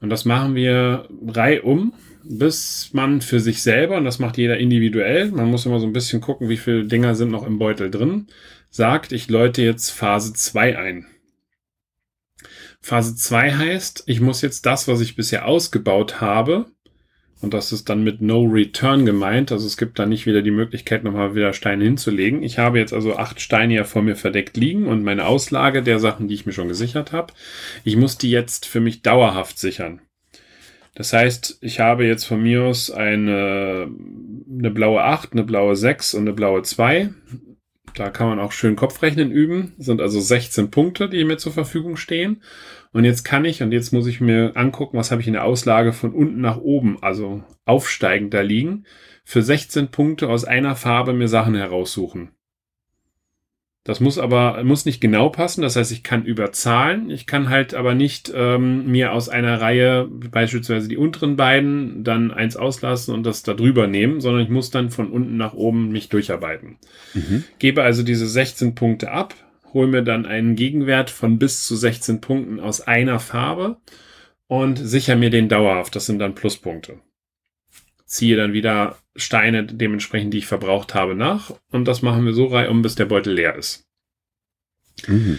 Und 0.01 0.09
das 0.09 0.25
machen 0.25 0.55
wir 0.55 1.09
reihum, 1.27 1.93
bis 2.25 2.91
man 2.93 3.21
für 3.21 3.41
sich 3.41 3.63
selber, 3.63 3.97
und 3.97 4.05
das 4.05 4.19
macht 4.19 4.39
jeder 4.39 4.59
individuell, 4.59 5.31
man 5.31 5.51
muss 5.51 5.67
immer 5.67 5.81
so 5.81 5.87
ein 5.87 5.93
bisschen 5.93 6.21
gucken, 6.21 6.49
wie 6.49 6.57
viele 6.57 6.85
Dinger 6.85 7.15
sind 7.15 7.31
noch 7.31 7.47
im 7.47 7.59
Beutel 7.59 7.91
drin, 7.91 8.27
sagt, 8.71 9.13
ich 9.13 9.29
läute 9.29 9.63
jetzt 9.63 9.91
Phase 9.91 10.33
2 10.33 10.79
ein. 10.79 11.07
Phase 12.81 13.15
2 13.15 13.53
heißt, 13.53 14.05
ich 14.07 14.21
muss 14.21 14.43
jetzt 14.43 14.67
das, 14.67 14.89
was 14.89 15.01
ich 15.01 15.17
bisher 15.17 15.47
ausgebaut 15.47 16.21
habe, 16.21 16.67
und 17.43 17.55
das 17.55 17.73
ist 17.73 17.89
dann 17.89 18.05
mit 18.05 18.23
No 18.23 18.45
Return 18.45 19.05
gemeint, 19.05 19.51
also 19.51 19.67
es 19.67 19.77
gibt 19.77 19.99
da 19.99 20.07
nicht 20.07 20.27
wieder 20.27 20.43
die 20.43 20.53
Möglichkeit, 20.53 21.03
nochmal 21.03 21.35
wieder 21.35 21.53
Steine 21.53 21.83
hinzulegen. 21.83 22.45
Ich 22.45 22.59
habe 22.59 22.79
jetzt 22.79 22.93
also 22.93 23.17
acht 23.17 23.41
Steine 23.41 23.75
ja 23.75 23.85
vor 23.85 24.01
mir 24.03 24.15
verdeckt 24.15 24.57
liegen 24.57 24.87
und 24.87 25.03
meine 25.03 25.27
Auslage 25.27 25.83
der 25.83 25.99
Sachen, 25.99 26.29
die 26.29 26.35
ich 26.35 26.47
mir 26.47 26.53
schon 26.53 26.69
gesichert 26.69 27.11
habe, 27.11 27.33
ich 27.83 27.97
muss 27.97 28.17
die 28.17 28.31
jetzt 28.31 28.65
für 28.65 28.81
mich 28.81 29.03
dauerhaft 29.03 29.59
sichern. 29.59 30.01
Das 30.95 31.13
heißt, 31.13 31.59
ich 31.63 31.81
habe 31.81 32.05
jetzt 32.05 32.25
von 32.25 32.43
mir 32.43 32.65
aus 32.65 32.91
eine, 32.91 33.91
eine 34.51 34.71
blaue 34.71 35.03
8, 35.03 35.33
eine 35.33 35.45
blaue 35.45 35.75
6 35.75 36.15
und 36.15 36.23
eine 36.23 36.33
blaue 36.33 36.63
2. 36.63 37.11
Da 37.95 38.11
kann 38.11 38.29
man 38.29 38.41
auch 38.41 38.53
schön 38.53 38.77
Kopfrechnen 38.77 39.31
üben. 39.31 39.75
Das 39.77 39.87
sind 39.87 40.01
also 40.01 40.21
16 40.21 40.71
Punkte, 40.71 41.09
die 41.09 41.25
mir 41.25 41.39
zur 41.39 41.53
Verfügung 41.53 41.97
stehen. 41.97 42.43
Und 42.93 43.05
jetzt 43.05 43.25
kann 43.25 43.45
ich, 43.45 43.63
und 43.63 43.73
jetzt 43.73 43.93
muss 43.93 44.07
ich 44.07 44.21
mir 44.21 44.53
angucken, 44.55 44.99
was 44.99 45.11
habe 45.11 45.21
ich 45.23 45.27
in 45.27 45.35
der 45.35 45.45
Auslage 45.45 45.93
von 45.93 46.13
unten 46.13 46.41
nach 46.41 46.59
oben, 46.59 47.03
also 47.03 47.43
aufsteigend 47.65 48.35
da 48.35 48.43
liegen, 48.43 48.85
für 49.25 49.43
16 49.43 49.91
Punkte 49.91 50.29
aus 50.29 50.45
einer 50.45 50.77
Farbe 50.77 51.13
mir 51.15 51.29
Sachen 51.29 51.55
heraussuchen. 51.55 52.33
Das 53.85 53.99
muss 53.99 54.17
aber 54.17 54.63
muss 54.63 54.85
nicht 54.85 55.01
genau 55.01 55.29
passen. 55.29 55.63
Das 55.63 55.75
heißt, 55.75 55.91
ich 55.91 56.05
kann 56.05 56.25
überzahlen. 56.25 57.11
Ich 57.11 57.27
kann 57.27 57.51
halt 57.51 57.75
aber 57.75 57.95
nicht 57.95 58.33
ähm, 58.35 58.91
mir 58.91 59.13
aus 59.13 59.29
einer 59.29 59.61
Reihe 59.61 60.07
beispielsweise 60.07 60.87
die 60.87 60.97
unteren 60.97 61.37
beiden 61.37 62.05
dann 62.05 62.31
eins 62.31 62.57
auslassen 62.57 63.13
und 63.13 63.25
das 63.25 63.43
da 63.43 63.55
drüber 63.55 63.89
nehmen, 63.89 64.21
sondern 64.21 64.43
ich 64.43 64.51
muss 64.51 64.71
dann 64.71 64.91
von 64.91 65.11
unten 65.11 65.37
nach 65.37 65.55
oben 65.55 65.91
mich 65.91 66.09
durcharbeiten. 66.09 66.79
Mhm. 67.15 67.43
Gebe 67.59 67.83
also 67.83 68.05
diese 68.05 68.29
16 68.29 68.77
Punkte 68.77 69.11
ab, 69.11 69.35
hole 69.75 69.89
mir 69.89 70.03
dann 70.03 70.27
einen 70.27 70.55
Gegenwert 70.55 71.11
von 71.11 71.39
bis 71.39 71.67
zu 71.67 71.75
16 71.75 72.21
Punkten 72.21 72.61
aus 72.61 72.83
einer 72.83 73.19
Farbe 73.19 73.79
und 74.47 74.77
sichere 74.77 75.17
mir 75.17 75.31
den 75.31 75.49
dauerhaft. 75.49 75.97
Das 75.97 76.07
sind 76.07 76.21
dann 76.21 76.37
Pluspunkte 76.37 77.01
ziehe 78.13 78.37
dann 78.37 78.53
wieder 78.53 78.99
Steine 79.17 79.65
dementsprechend, 79.65 80.35
die 80.35 80.39
ich 80.39 80.47
verbraucht 80.47 80.95
habe, 80.95 81.15
nach. 81.15 81.55
Und 81.71 81.89
das 81.89 82.03
machen 82.03 82.27
wir 82.27 82.35
so 82.35 82.47
reihum, 82.47 82.83
bis 82.83 82.95
der 82.95 83.07
Beutel 83.07 83.33
leer 83.33 83.57
ist. 83.57 83.89
Mhm. 85.07 85.39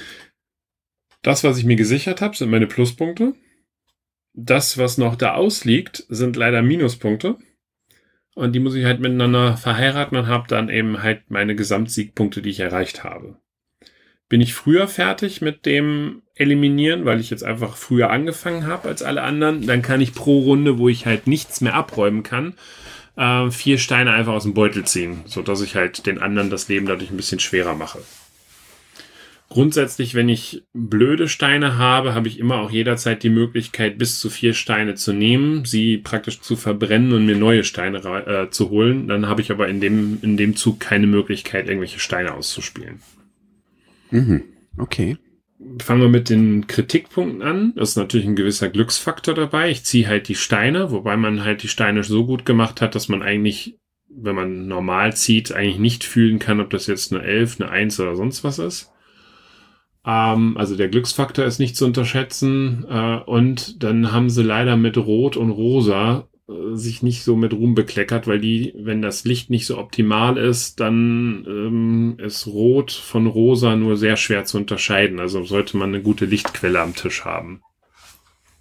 Das, 1.22 1.44
was 1.44 1.60
ich 1.60 1.66
mir 1.66 1.76
gesichert 1.76 2.20
habe, 2.20 2.36
sind 2.36 2.50
meine 2.50 2.66
Pluspunkte. 2.66 3.36
Das, 4.34 4.80
was 4.80 4.98
noch 4.98 5.16
da 5.16 5.36
ausliegt, 5.36 6.04
sind 6.10 6.36
leider 6.36 6.64
Minuspunkte. 6.64 7.38
Und 8.34 8.54
die 8.54 8.60
muss 8.60 8.74
ich 8.74 8.86
halt 8.86 9.00
miteinander 9.00 9.56
verheiraten 9.56 10.18
und 10.18 10.26
habe 10.26 10.48
dann 10.48 10.70
eben 10.70 11.04
halt 11.04 11.30
meine 11.30 11.56
Gesamtsiegpunkte, 11.56 12.42
die 12.42 12.50
ich 12.50 12.60
erreicht 12.60 13.04
habe. 13.04 13.38
Bin 14.30 14.42
ich 14.42 14.56
früher 14.56 14.88
fertig 14.88 15.42
mit 15.42 15.68
dem 15.68 16.23
Eliminieren, 16.36 17.06
weil 17.06 17.19
ich 17.19 17.30
jetzt 17.30 17.43
einfach 17.43 17.78
früher 17.78 18.10
angefangen 18.10 18.65
habe 18.65 18.88
als 18.88 19.04
alle 19.04 19.22
anderen, 19.22 19.67
dann 19.67 19.82
kann 19.82 20.02
ich 20.02 20.15
pro 20.15 20.39
Runde, 20.39 20.80
wo 20.80 20.89
ich 20.89 21.06
halt 21.06 21.28
nichts 21.28 21.62
mehr 21.62 21.76
abräumen 21.76 22.24
kann, 22.24 22.54
äh, 23.15 23.52
vier 23.52 23.78
Steine 23.78 24.12
einfach 24.12 24.34
aus 24.34 24.43
dem 24.43 24.56
Beutel 24.56 24.84
ziehen, 24.86 25.22
sodass 25.26 25.62
ich 25.62 25.76
halt 25.76 26.06
den 26.08 26.19
anderen 26.19 26.50
das 26.50 26.67
Leben 26.69 26.88
dadurch 26.88 27.12
ein 27.12 27.17
bisschen 27.17 27.39
schwerer 27.39 27.76
mache. 27.76 28.00
Grundsätzlich, 29.54 30.15
wenn 30.15 30.30
ich 30.30 30.63
blöde 30.74 31.30
Steine 31.30 31.78
habe, 31.78 32.15
habe 32.15 32.28
ich 32.28 32.39
immer 32.39 32.56
auch 32.56 32.72
jederzeit 32.72 33.22
die 33.22 33.30
Möglichkeit, 33.30 34.00
bis 34.00 34.19
zu 34.19 34.32
vier 34.32 34.56
Steine 34.56 34.96
zu 34.96 35.13
nehmen, 35.13 35.63
sie 35.65 36.00
praktisch 36.00 36.41
zu 36.41 36.56
verbrennen 36.56 37.13
und 37.13 37.28
mir 37.28 37.38
neue 37.38 37.63
Steine 37.63 38.00
äh, 38.00 38.50
zu 38.50 38.72
holen. 38.72 39.08
Dann 39.08 39.28
habe 39.28 39.41
ich 39.41 39.52
aber 39.52 39.67
in 39.67 39.80
dem, 39.80 40.17
in 40.24 40.38
dem 40.38 40.56
Zug 40.56 40.80
keine 40.80 41.06
Möglichkeit, 41.06 41.67
irgendwelche 41.67 42.00
Steine 42.00 42.34
auszuspielen. 42.34 43.02
Mhm. 44.10 44.41
Okay. 44.80 45.17
Fangen 45.82 46.02
wir 46.02 46.10
mit 46.10 46.30
den 46.30 46.67
Kritikpunkten 46.67 47.41
an. 47.41 47.73
Das 47.76 47.89
ist 47.89 47.95
natürlich 47.95 48.28
ein 48.28 48.36
gewisser 48.36 48.69
Glücksfaktor 48.69 49.34
dabei. 49.34 49.69
Ich 49.69 49.84
ziehe 49.84 50.08
halt 50.08 50.28
die 50.28 50.36
Steine, 50.36 50.91
wobei 50.91 51.17
man 51.17 51.43
halt 51.43 51.63
die 51.63 51.67
Steine 51.67 52.04
so 52.04 52.26
gut 52.26 52.45
gemacht 52.45 52.82
hat, 52.82 52.95
dass 52.95 53.08
man 53.08 53.21
eigentlich, 53.21 53.78
wenn 54.10 54.36
man 54.36 54.67
normal 54.67 55.15
zieht, 55.15 55.52
eigentlich 55.52 55.80
nicht 55.80 56.04
fühlen 56.04 56.39
kann, 56.39 56.60
ob 56.60 56.69
das 56.69 56.88
jetzt 56.88 57.13
eine 57.13 57.23
11, 57.23 57.60
eine 57.60 57.69
1 57.69 57.99
oder 57.99 58.15
sonst 58.15 58.43
was 58.43 58.60
ist. 58.60 58.91
Ähm, 60.06 60.58
also 60.58 60.76
der 60.76 60.89
Glücksfaktor 60.89 61.45
ist 61.45 61.60
nicht 61.60 61.76
zu 61.76 61.86
unterschätzen. 61.86 62.86
Äh, 62.89 63.17
und 63.26 63.84
dann 63.84 64.12
haben 64.12 64.30
sie 64.30 64.43
leider 64.43 64.78
mit 64.78 64.97
Rot 64.97 65.38
und 65.38 65.52
Rosa 65.52 66.28
äh, 66.50 66.76
sich 66.76 67.04
nicht 67.04 67.24
so 67.24 67.36
mit 67.36 67.54
Ruhm 67.54 67.76
bekleckert, 67.76 68.28
weil 68.28 68.40
die, 68.40 68.74
wenn 68.76 69.02
das 69.02 69.24
Licht 69.24 69.50
nicht 69.50 69.66
so 69.66 69.78
optimal 69.78 70.38
ist, 70.38 70.80
dann 70.80 71.46
ähm, 71.48 72.16
ist 72.20 72.48
Rot 72.48 72.92
von 72.92 73.28
Rosa 73.28 73.76
nur 73.76 73.98
sehr 73.98 74.18
schwer 74.18 74.46
zu 74.46 74.58
unterscheiden. 74.58 75.20
Also 75.20 75.44
sollte 75.44 75.78
man 75.78 75.90
eine 75.90 76.02
gute 76.02 76.26
Lichtquelle 76.26 76.82
am 76.82 76.96
Tisch 76.96 77.26
haben. 77.26 77.62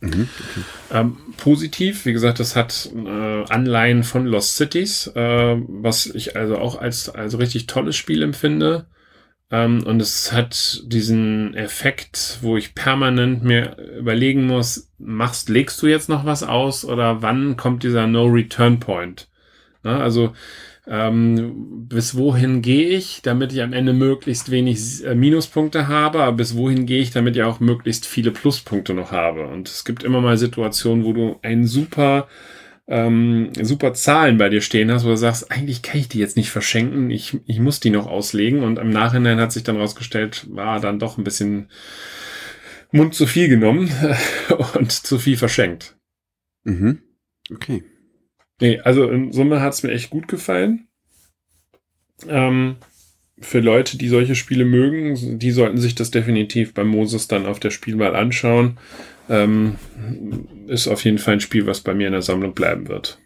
Mhm, 0.00 0.28
okay. 0.40 0.64
ähm, 0.90 1.16
positiv, 1.36 2.06
wie 2.06 2.12
gesagt, 2.12 2.40
das 2.40 2.56
hat 2.56 2.90
äh, 2.92 3.44
Anleihen 3.48 4.02
von 4.02 4.26
Lost 4.26 4.56
Cities, 4.56 5.06
äh, 5.14 5.56
was 5.68 6.06
ich 6.06 6.36
also 6.36 6.58
auch 6.58 6.80
als, 6.80 7.08
als 7.08 7.38
richtig 7.38 7.68
tolles 7.68 7.94
Spiel 7.94 8.22
empfinde. 8.22 8.86
Ähm, 9.52 9.84
und 9.84 10.00
es 10.00 10.32
hat 10.32 10.82
diesen 10.86 11.54
Effekt, 11.54 12.38
wo 12.40 12.56
ich 12.56 12.74
permanent 12.74 13.44
mir 13.44 13.76
überlegen 13.98 14.46
muss, 14.46 14.90
machst, 14.98 15.50
legst 15.50 15.80
du 15.82 15.86
jetzt 15.86 16.08
noch 16.08 16.24
was 16.24 16.42
aus 16.42 16.86
oder 16.86 17.20
wann 17.20 17.56
kommt 17.58 17.82
dieser 17.82 18.06
No-Return-Point? 18.06 19.28
Also 19.82 20.32
ähm, 20.86 21.86
bis 21.88 22.16
wohin 22.16 22.62
gehe 22.62 22.88
ich, 22.88 23.20
damit 23.22 23.52
ich 23.52 23.62
am 23.62 23.72
Ende 23.72 23.92
möglichst 23.92 24.50
wenig 24.50 25.04
äh, 25.04 25.14
Minuspunkte 25.14 25.86
habe, 25.86 26.22
aber 26.22 26.36
bis 26.36 26.56
wohin 26.56 26.86
gehe 26.86 27.02
ich, 27.02 27.10
damit 27.10 27.36
ich 27.36 27.42
auch 27.42 27.60
möglichst 27.60 28.06
viele 28.06 28.30
Pluspunkte 28.30 28.94
noch 28.94 29.12
habe. 29.12 29.46
Und 29.46 29.68
es 29.68 29.84
gibt 29.84 30.02
immer 30.02 30.20
mal 30.20 30.38
Situationen, 30.38 31.04
wo 31.04 31.12
du 31.12 31.38
einen 31.42 31.66
super 31.66 32.26
ähm, 32.88 33.50
super 33.60 33.94
Zahlen 33.94 34.38
bei 34.38 34.48
dir 34.48 34.60
stehen 34.60 34.90
hast, 34.90 35.04
wo 35.04 35.08
du 35.08 35.16
sagst, 35.16 35.50
eigentlich 35.50 35.82
kann 35.82 36.00
ich 36.00 36.08
die 36.08 36.18
jetzt 36.18 36.36
nicht 36.36 36.50
verschenken, 36.50 37.10
ich, 37.10 37.38
ich 37.46 37.60
muss 37.60 37.80
die 37.80 37.90
noch 37.90 38.06
auslegen 38.06 38.62
und 38.62 38.78
im 38.78 38.90
Nachhinein 38.90 39.38
hat 39.38 39.52
sich 39.52 39.62
dann 39.62 39.76
rausgestellt, 39.76 40.46
war 40.50 40.80
dann 40.80 40.98
doch 40.98 41.16
ein 41.16 41.24
bisschen 41.24 41.70
Mund 42.90 43.14
zu 43.14 43.26
viel 43.26 43.48
genommen 43.48 43.90
und 44.74 44.92
zu 44.92 45.18
viel 45.18 45.36
verschenkt. 45.36 45.96
Mhm. 46.64 47.02
Okay. 47.50 47.84
Nee, 48.60 48.80
also 48.80 49.08
in 49.08 49.32
Summe 49.32 49.60
hat 49.60 49.72
es 49.72 49.82
mir 49.82 49.92
echt 49.92 50.10
gut 50.10 50.28
gefallen. 50.28 50.88
Ähm, 52.28 52.76
für 53.40 53.60
Leute, 53.60 53.98
die 53.98 54.08
solche 54.08 54.34
Spiele 54.34 54.64
mögen, 54.64 55.38
die 55.38 55.50
sollten 55.50 55.78
sich 55.78 55.94
das 55.94 56.10
definitiv 56.10 56.74
bei 56.74 56.84
Moses 56.84 57.26
dann 57.26 57.46
auf 57.46 57.58
der 57.58 57.70
Spielwahl 57.70 58.14
anschauen. 58.14 58.78
Ähm, 59.28 59.76
ist 60.66 60.88
auf 60.88 61.04
jeden 61.04 61.18
Fall 61.18 61.34
ein 61.34 61.40
Spiel, 61.40 61.66
was 61.66 61.80
bei 61.80 61.94
mir 61.94 62.06
in 62.06 62.12
der 62.12 62.22
Sammlung 62.22 62.54
bleiben 62.54 62.88
wird. 62.88 63.18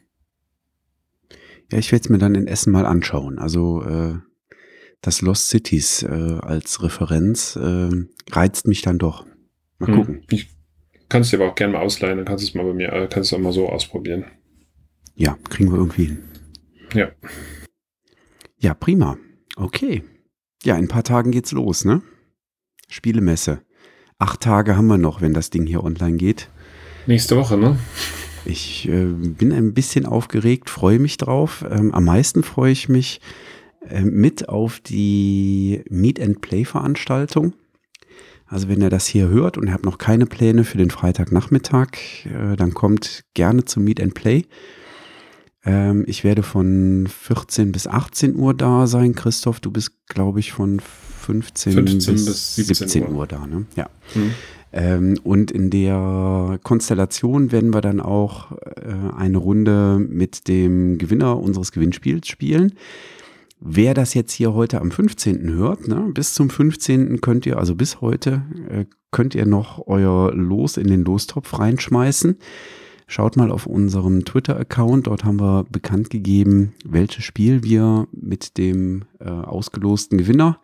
Ja, 1.70 1.78
ich 1.78 1.90
werde 1.90 2.04
es 2.04 2.08
mir 2.10 2.18
dann 2.18 2.34
in 2.34 2.46
Essen 2.46 2.72
mal 2.72 2.86
anschauen. 2.86 3.38
Also 3.38 3.82
äh, 3.82 4.14
das 5.00 5.20
Lost 5.20 5.48
Cities 5.48 6.02
äh, 6.02 6.38
als 6.40 6.82
Referenz 6.82 7.56
äh, 7.56 7.90
reizt 8.30 8.66
mich 8.66 8.82
dann 8.82 8.98
doch. 8.98 9.26
Mal 9.78 9.88
hm. 9.88 9.94
gucken. 9.94 10.22
Ich 10.30 10.48
kann 11.08 11.22
es 11.22 11.30
dir 11.30 11.40
aber 11.40 11.50
auch 11.50 11.54
gerne 11.54 11.74
mal 11.74 11.82
ausleihen, 11.82 12.16
dann 12.16 12.26
kannst 12.26 12.44
du 12.44 12.48
es 12.48 12.54
mal 12.54 12.64
bei 12.64 12.74
mir, 12.74 12.92
äh, 12.92 13.08
kannst 13.08 13.30
du 13.30 13.36
es 13.36 13.38
auch 13.38 13.42
mal 13.42 13.52
so 13.52 13.68
ausprobieren. 13.68 14.24
Ja, 15.14 15.38
kriegen 15.48 15.70
wir 15.70 15.78
irgendwie 15.78 16.04
hin. 16.06 16.22
Ja. 16.94 17.10
Ja, 18.58 18.74
prima. 18.74 19.16
Okay. 19.56 20.02
Ja, 20.62 20.76
in 20.76 20.84
ein 20.84 20.88
paar 20.88 21.04
Tagen 21.04 21.30
geht's 21.30 21.52
los, 21.52 21.84
ne? 21.84 22.02
Spielemesse. 22.88 23.62
Acht 24.18 24.40
Tage 24.40 24.76
haben 24.76 24.86
wir 24.86 24.96
noch, 24.96 25.20
wenn 25.20 25.34
das 25.34 25.50
Ding 25.50 25.66
hier 25.66 25.84
online 25.84 26.16
geht. 26.16 26.48
Nächste 27.06 27.36
Woche, 27.36 27.58
ne? 27.58 27.78
Ich 28.46 28.88
äh, 28.88 29.04
bin 29.04 29.52
ein 29.52 29.74
bisschen 29.74 30.06
aufgeregt, 30.06 30.70
freue 30.70 30.98
mich 30.98 31.18
drauf. 31.18 31.64
Ähm, 31.68 31.92
am 31.92 32.04
meisten 32.04 32.42
freue 32.42 32.72
ich 32.72 32.88
mich 32.88 33.20
äh, 33.86 34.02
mit 34.02 34.48
auf 34.48 34.80
die 34.80 35.82
Meet 35.90 36.20
and 36.20 36.40
Play 36.40 36.64
Veranstaltung. 36.64 37.52
Also 38.46 38.68
wenn 38.68 38.80
ihr 38.80 38.90
das 38.90 39.06
hier 39.06 39.28
hört 39.28 39.58
und 39.58 39.66
ihr 39.66 39.74
habt 39.74 39.84
noch 39.84 39.98
keine 39.98 40.24
Pläne 40.24 40.64
für 40.64 40.78
den 40.78 40.90
Freitagnachmittag, 40.90 41.88
äh, 42.24 42.56
dann 42.56 42.72
kommt 42.72 43.24
gerne 43.34 43.64
zum 43.64 43.84
Meet 43.84 44.00
and 44.00 44.14
Play. 44.14 44.46
Ähm, 45.66 46.04
ich 46.06 46.24
werde 46.24 46.42
von 46.42 47.08
14 47.08 47.72
bis 47.72 47.86
18 47.86 48.36
Uhr 48.36 48.54
da 48.54 48.86
sein. 48.86 49.14
Christoph, 49.14 49.60
du 49.60 49.70
bist, 49.70 49.92
glaube 50.08 50.40
ich, 50.40 50.52
von 50.52 50.80
15, 50.80 51.72
15 51.72 52.14
bis, 52.14 52.24
bis 52.24 52.54
17, 52.54 52.88
17 52.88 53.02
Uhr. 53.08 53.18
Uhr. 53.18 53.26
da, 53.26 53.46
ne? 53.46 53.66
Ja. 53.74 53.90
Mhm. 54.14 54.30
Ähm, 54.72 55.18
und 55.24 55.50
in 55.50 55.70
der 55.70 56.58
Konstellation 56.62 57.50
werden 57.50 57.74
wir 57.74 57.80
dann 57.80 58.00
auch 58.00 58.52
äh, 58.52 59.14
eine 59.16 59.38
Runde 59.38 59.98
mit 59.98 60.48
dem 60.48 60.98
Gewinner 60.98 61.40
unseres 61.40 61.72
Gewinnspiels 61.72 62.28
spielen. 62.28 62.74
Wer 63.58 63.94
das 63.94 64.12
jetzt 64.14 64.32
hier 64.32 64.52
heute 64.52 64.80
am 64.80 64.90
15. 64.90 65.50
hört, 65.54 65.88
ne, 65.88 66.10
bis 66.12 66.34
zum 66.34 66.50
15. 66.50 67.22
könnt 67.22 67.46
ihr, 67.46 67.58
also 67.58 67.74
bis 67.74 68.02
heute, 68.02 68.42
äh, 68.68 68.84
könnt 69.10 69.34
ihr 69.34 69.46
noch 69.46 69.86
euer 69.86 70.32
Los 70.34 70.76
in 70.76 70.88
den 70.88 71.04
Lostopf 71.04 71.58
reinschmeißen. 71.58 72.36
Schaut 73.08 73.36
mal 73.36 73.52
auf 73.52 73.66
unserem 73.66 74.24
Twitter-Account, 74.24 75.06
dort 75.06 75.24
haben 75.24 75.38
wir 75.38 75.64
bekannt 75.70 76.10
gegeben, 76.10 76.74
welches 76.84 77.22
Spiel 77.22 77.62
wir 77.62 78.08
mit 78.10 78.58
dem 78.58 79.04
äh, 79.20 79.28
ausgelosten 79.28 80.18
Gewinner 80.18 80.58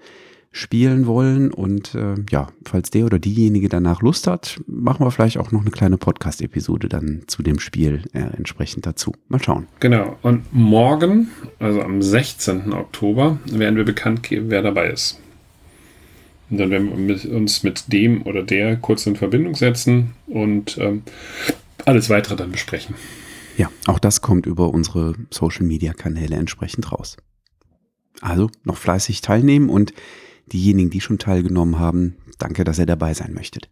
spielen 0.50 1.06
wollen. 1.06 1.52
Und 1.52 1.94
äh, 1.94 2.16
ja, 2.30 2.48
falls 2.64 2.90
der 2.90 3.06
oder 3.06 3.20
diejenige 3.20 3.68
danach 3.68 4.02
Lust 4.02 4.26
hat, 4.26 4.60
machen 4.66 5.06
wir 5.06 5.12
vielleicht 5.12 5.38
auch 5.38 5.52
noch 5.52 5.60
eine 5.60 5.70
kleine 5.70 5.98
Podcast-Episode 5.98 6.88
dann 6.88 7.22
zu 7.28 7.44
dem 7.44 7.60
Spiel 7.60 8.02
äh, 8.12 8.18
entsprechend 8.36 8.86
dazu. 8.86 9.12
Mal 9.28 9.40
schauen. 9.40 9.68
Genau. 9.78 10.16
Und 10.22 10.52
morgen, 10.52 11.28
also 11.60 11.80
am 11.80 12.02
16. 12.02 12.72
Oktober, 12.72 13.38
werden 13.46 13.76
wir 13.76 13.84
bekannt 13.84 14.24
geben, 14.24 14.46
wer 14.48 14.62
dabei 14.62 14.90
ist. 14.90 15.20
Und 16.50 16.58
dann 16.58 16.70
werden 16.70 16.90
wir 16.90 16.96
mit, 16.96 17.24
uns 17.24 17.62
mit 17.62 17.92
dem 17.92 18.26
oder 18.26 18.42
der 18.42 18.76
kurz 18.76 19.06
in 19.06 19.14
Verbindung 19.16 19.54
setzen 19.54 20.10
und 20.26 20.76
ähm, 20.78 21.02
alles 21.86 22.10
weitere 22.10 22.36
dann 22.36 22.52
besprechen. 22.52 22.94
Ja, 23.56 23.70
auch 23.86 23.98
das 23.98 24.20
kommt 24.20 24.46
über 24.46 24.70
unsere 24.70 25.14
Social-Media-Kanäle 25.30 26.36
entsprechend 26.36 26.90
raus. 26.92 27.16
Also 28.20 28.50
noch 28.64 28.76
fleißig 28.76 29.20
teilnehmen 29.20 29.68
und 29.68 29.92
diejenigen, 30.46 30.90
die 30.90 31.00
schon 31.00 31.18
teilgenommen 31.18 31.78
haben, 31.78 32.16
danke, 32.38 32.64
dass 32.64 32.78
ihr 32.78 32.86
dabei 32.86 33.14
sein 33.14 33.34
möchtet. 33.34 33.68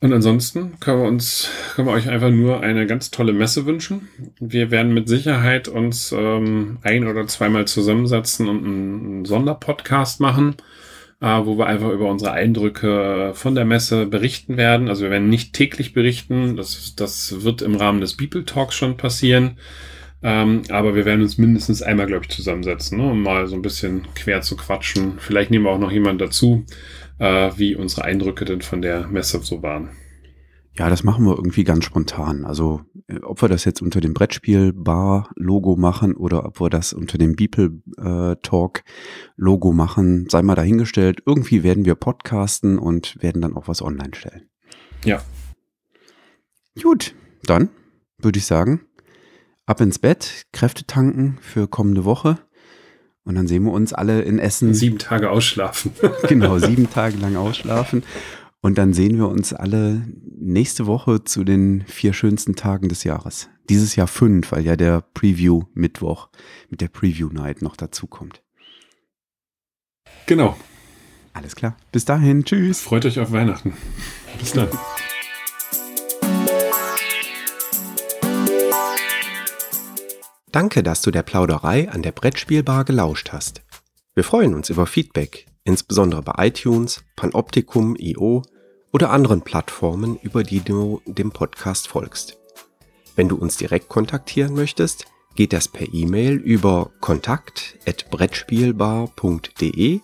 Und 0.00 0.12
ansonsten 0.12 0.80
können 0.80 1.00
wir 1.00 1.08
uns, 1.08 1.48
können 1.76 1.86
wir 1.86 1.92
euch 1.92 2.08
einfach 2.08 2.30
nur 2.30 2.60
eine 2.60 2.88
ganz 2.88 3.12
tolle 3.12 3.32
Messe 3.32 3.66
wünschen. 3.66 4.08
Wir 4.40 4.72
werden 4.72 4.92
mit 4.92 5.08
Sicherheit 5.08 5.68
uns 5.68 6.10
ähm, 6.10 6.78
ein 6.82 7.06
oder 7.06 7.28
zweimal 7.28 7.68
zusammensetzen 7.68 8.48
und 8.48 8.64
einen 8.64 9.24
Sonderpodcast 9.24 10.18
machen, 10.18 10.56
wo 11.22 11.56
wir 11.56 11.66
einfach 11.66 11.90
über 11.90 12.10
unsere 12.10 12.32
Eindrücke 12.32 13.30
von 13.34 13.54
der 13.54 13.64
Messe 13.64 14.06
berichten 14.06 14.56
werden. 14.56 14.88
Also 14.88 15.04
wir 15.04 15.10
werden 15.10 15.28
nicht 15.28 15.52
täglich 15.52 15.92
berichten, 15.92 16.56
das, 16.56 16.94
das 16.96 17.44
wird 17.44 17.62
im 17.62 17.76
Rahmen 17.76 18.00
des 18.00 18.16
People 18.16 18.44
Talks 18.44 18.74
schon 18.74 18.96
passieren. 18.96 19.58
Ähm, 20.24 20.62
aber 20.68 20.94
wir 20.94 21.04
werden 21.04 21.22
uns 21.22 21.38
mindestens 21.38 21.82
einmal, 21.82 22.06
glaube 22.06 22.24
ich, 22.24 22.30
zusammensetzen, 22.30 22.98
ne, 22.98 23.10
um 23.10 23.22
mal 23.22 23.46
so 23.46 23.56
ein 23.56 23.62
bisschen 23.62 24.06
quer 24.14 24.40
zu 24.40 24.56
quatschen. 24.56 25.14
Vielleicht 25.18 25.50
nehmen 25.50 25.64
wir 25.64 25.70
auch 25.70 25.78
noch 25.78 25.92
jemanden 25.92 26.18
dazu, 26.18 26.64
äh, 27.18 27.50
wie 27.56 27.74
unsere 27.74 28.04
Eindrücke 28.04 28.44
denn 28.44 28.62
von 28.62 28.82
der 28.82 29.08
Messe 29.08 29.40
so 29.42 29.62
waren. 29.62 29.90
Ja, 30.74 30.88
das 30.88 31.04
machen 31.04 31.26
wir 31.26 31.36
irgendwie 31.36 31.64
ganz 31.64 31.84
spontan. 31.84 32.46
Also 32.46 32.80
äh, 33.06 33.18
ob 33.22 33.42
wir 33.42 33.48
das 33.48 33.64
jetzt 33.64 33.80
unter 33.82 34.00
dem 34.00 34.14
Brettspiel-Bar-Logo 34.14 35.76
machen 35.76 36.14
oder 36.14 36.46
ob 36.46 36.60
wir 36.60 36.70
das 36.70 36.94
unter 36.94 37.18
dem 37.18 37.36
Beeple-Talk-Logo 37.36 39.70
äh, 39.70 39.74
machen, 39.74 40.26
sei 40.30 40.40
mal 40.42 40.54
dahingestellt. 40.54 41.22
Irgendwie 41.26 41.62
werden 41.62 41.84
wir 41.84 41.94
podcasten 41.94 42.78
und 42.78 43.22
werden 43.22 43.42
dann 43.42 43.54
auch 43.54 43.68
was 43.68 43.82
online 43.82 44.14
stellen. 44.14 44.48
Ja. 45.04 45.22
Gut, 46.80 47.14
dann 47.44 47.68
würde 48.18 48.38
ich 48.38 48.46
sagen, 48.46 48.80
ab 49.66 49.82
ins 49.82 49.98
Bett, 49.98 50.46
Kräfte 50.52 50.86
tanken 50.86 51.36
für 51.40 51.68
kommende 51.68 52.06
Woche. 52.06 52.38
Und 53.24 53.36
dann 53.36 53.46
sehen 53.46 53.62
wir 53.64 53.72
uns 53.72 53.92
alle 53.92 54.22
in 54.22 54.40
Essen. 54.40 54.74
Sieben 54.74 54.98
Tage 54.98 55.30
ausschlafen. 55.30 55.92
genau, 56.28 56.58
sieben 56.62 56.90
Tage 56.90 57.16
lang 57.18 57.36
ausschlafen. 57.36 58.02
Und 58.64 58.78
dann 58.78 58.92
sehen 58.92 59.16
wir 59.16 59.28
uns 59.28 59.52
alle 59.52 60.06
nächste 60.38 60.86
Woche 60.86 61.24
zu 61.24 61.42
den 61.42 61.84
vier 61.88 62.12
schönsten 62.12 62.54
Tagen 62.54 62.88
des 62.88 63.02
Jahres. 63.02 63.48
Dieses 63.68 63.96
Jahr 63.96 64.06
fünf, 64.06 64.52
weil 64.52 64.64
ja 64.64 64.76
der 64.76 65.00
Preview-Mittwoch 65.00 66.28
mit 66.70 66.80
der 66.80 66.86
Preview-Night 66.86 67.60
noch 67.60 67.76
dazu 67.76 68.06
kommt. 68.06 68.40
Genau. 70.26 70.56
Alles 71.32 71.56
klar. 71.56 71.76
Bis 71.90 72.04
dahin. 72.04 72.44
Tschüss. 72.44 72.80
Freut 72.80 73.04
euch 73.04 73.18
auf 73.18 73.32
Weihnachten. 73.32 73.72
Bis 74.38 74.52
dann. 74.52 74.68
Danke, 80.52 80.84
dass 80.84 81.02
du 81.02 81.10
der 81.10 81.24
Plauderei 81.24 81.90
an 81.90 82.02
der 82.02 82.12
Brettspielbar 82.12 82.84
gelauscht 82.84 83.32
hast. 83.32 83.62
Wir 84.14 84.22
freuen 84.22 84.54
uns 84.54 84.70
über 84.70 84.86
Feedback, 84.86 85.46
insbesondere 85.64 86.22
bei 86.22 86.46
iTunes, 86.46 87.02
Panoptikum, 87.16 87.96
IO 87.96 88.42
oder 88.92 89.10
anderen 89.10 89.42
Plattformen, 89.42 90.16
über 90.22 90.44
die 90.44 90.60
du 90.60 91.02
dem 91.06 91.32
Podcast 91.32 91.88
folgst. 91.88 92.38
Wenn 93.16 93.28
du 93.28 93.34
uns 93.36 93.56
direkt 93.56 93.88
kontaktieren 93.88 94.54
möchtest, 94.54 95.06
geht 95.34 95.52
das 95.52 95.66
per 95.68 95.92
E-Mail 95.92 96.34
über 96.34 96.90
kontakt@brettspielbar.de 97.00 100.00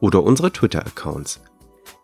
oder 0.00 0.22
unsere 0.22 0.52
Twitter-Accounts. 0.52 1.40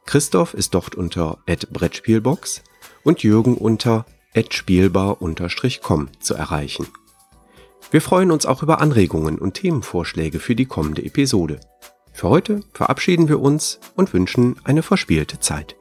Christoph 0.06 0.54
ist 0.54 0.74
dort 0.74 0.94
unter 0.94 1.38
@brettspielbox 1.46 2.62
und 3.04 3.22
Jürgen 3.22 3.56
unter 3.56 4.06
@spielbar_com 4.34 6.08
zu 6.20 6.34
erreichen. 6.34 6.86
Wir 7.90 8.02
freuen 8.02 8.30
uns 8.30 8.44
auch 8.44 8.62
über 8.62 8.80
Anregungen 8.80 9.38
und 9.38 9.54
Themenvorschläge 9.54 10.40
für 10.40 10.54
die 10.54 10.66
kommende 10.66 11.02
Episode. 11.04 11.58
Für 12.12 12.28
heute 12.28 12.60
verabschieden 12.72 13.28
wir 13.28 13.40
uns 13.40 13.80
und 13.94 14.12
wünschen 14.12 14.56
eine 14.64 14.82
verspielte 14.82 15.40
Zeit. 15.40 15.76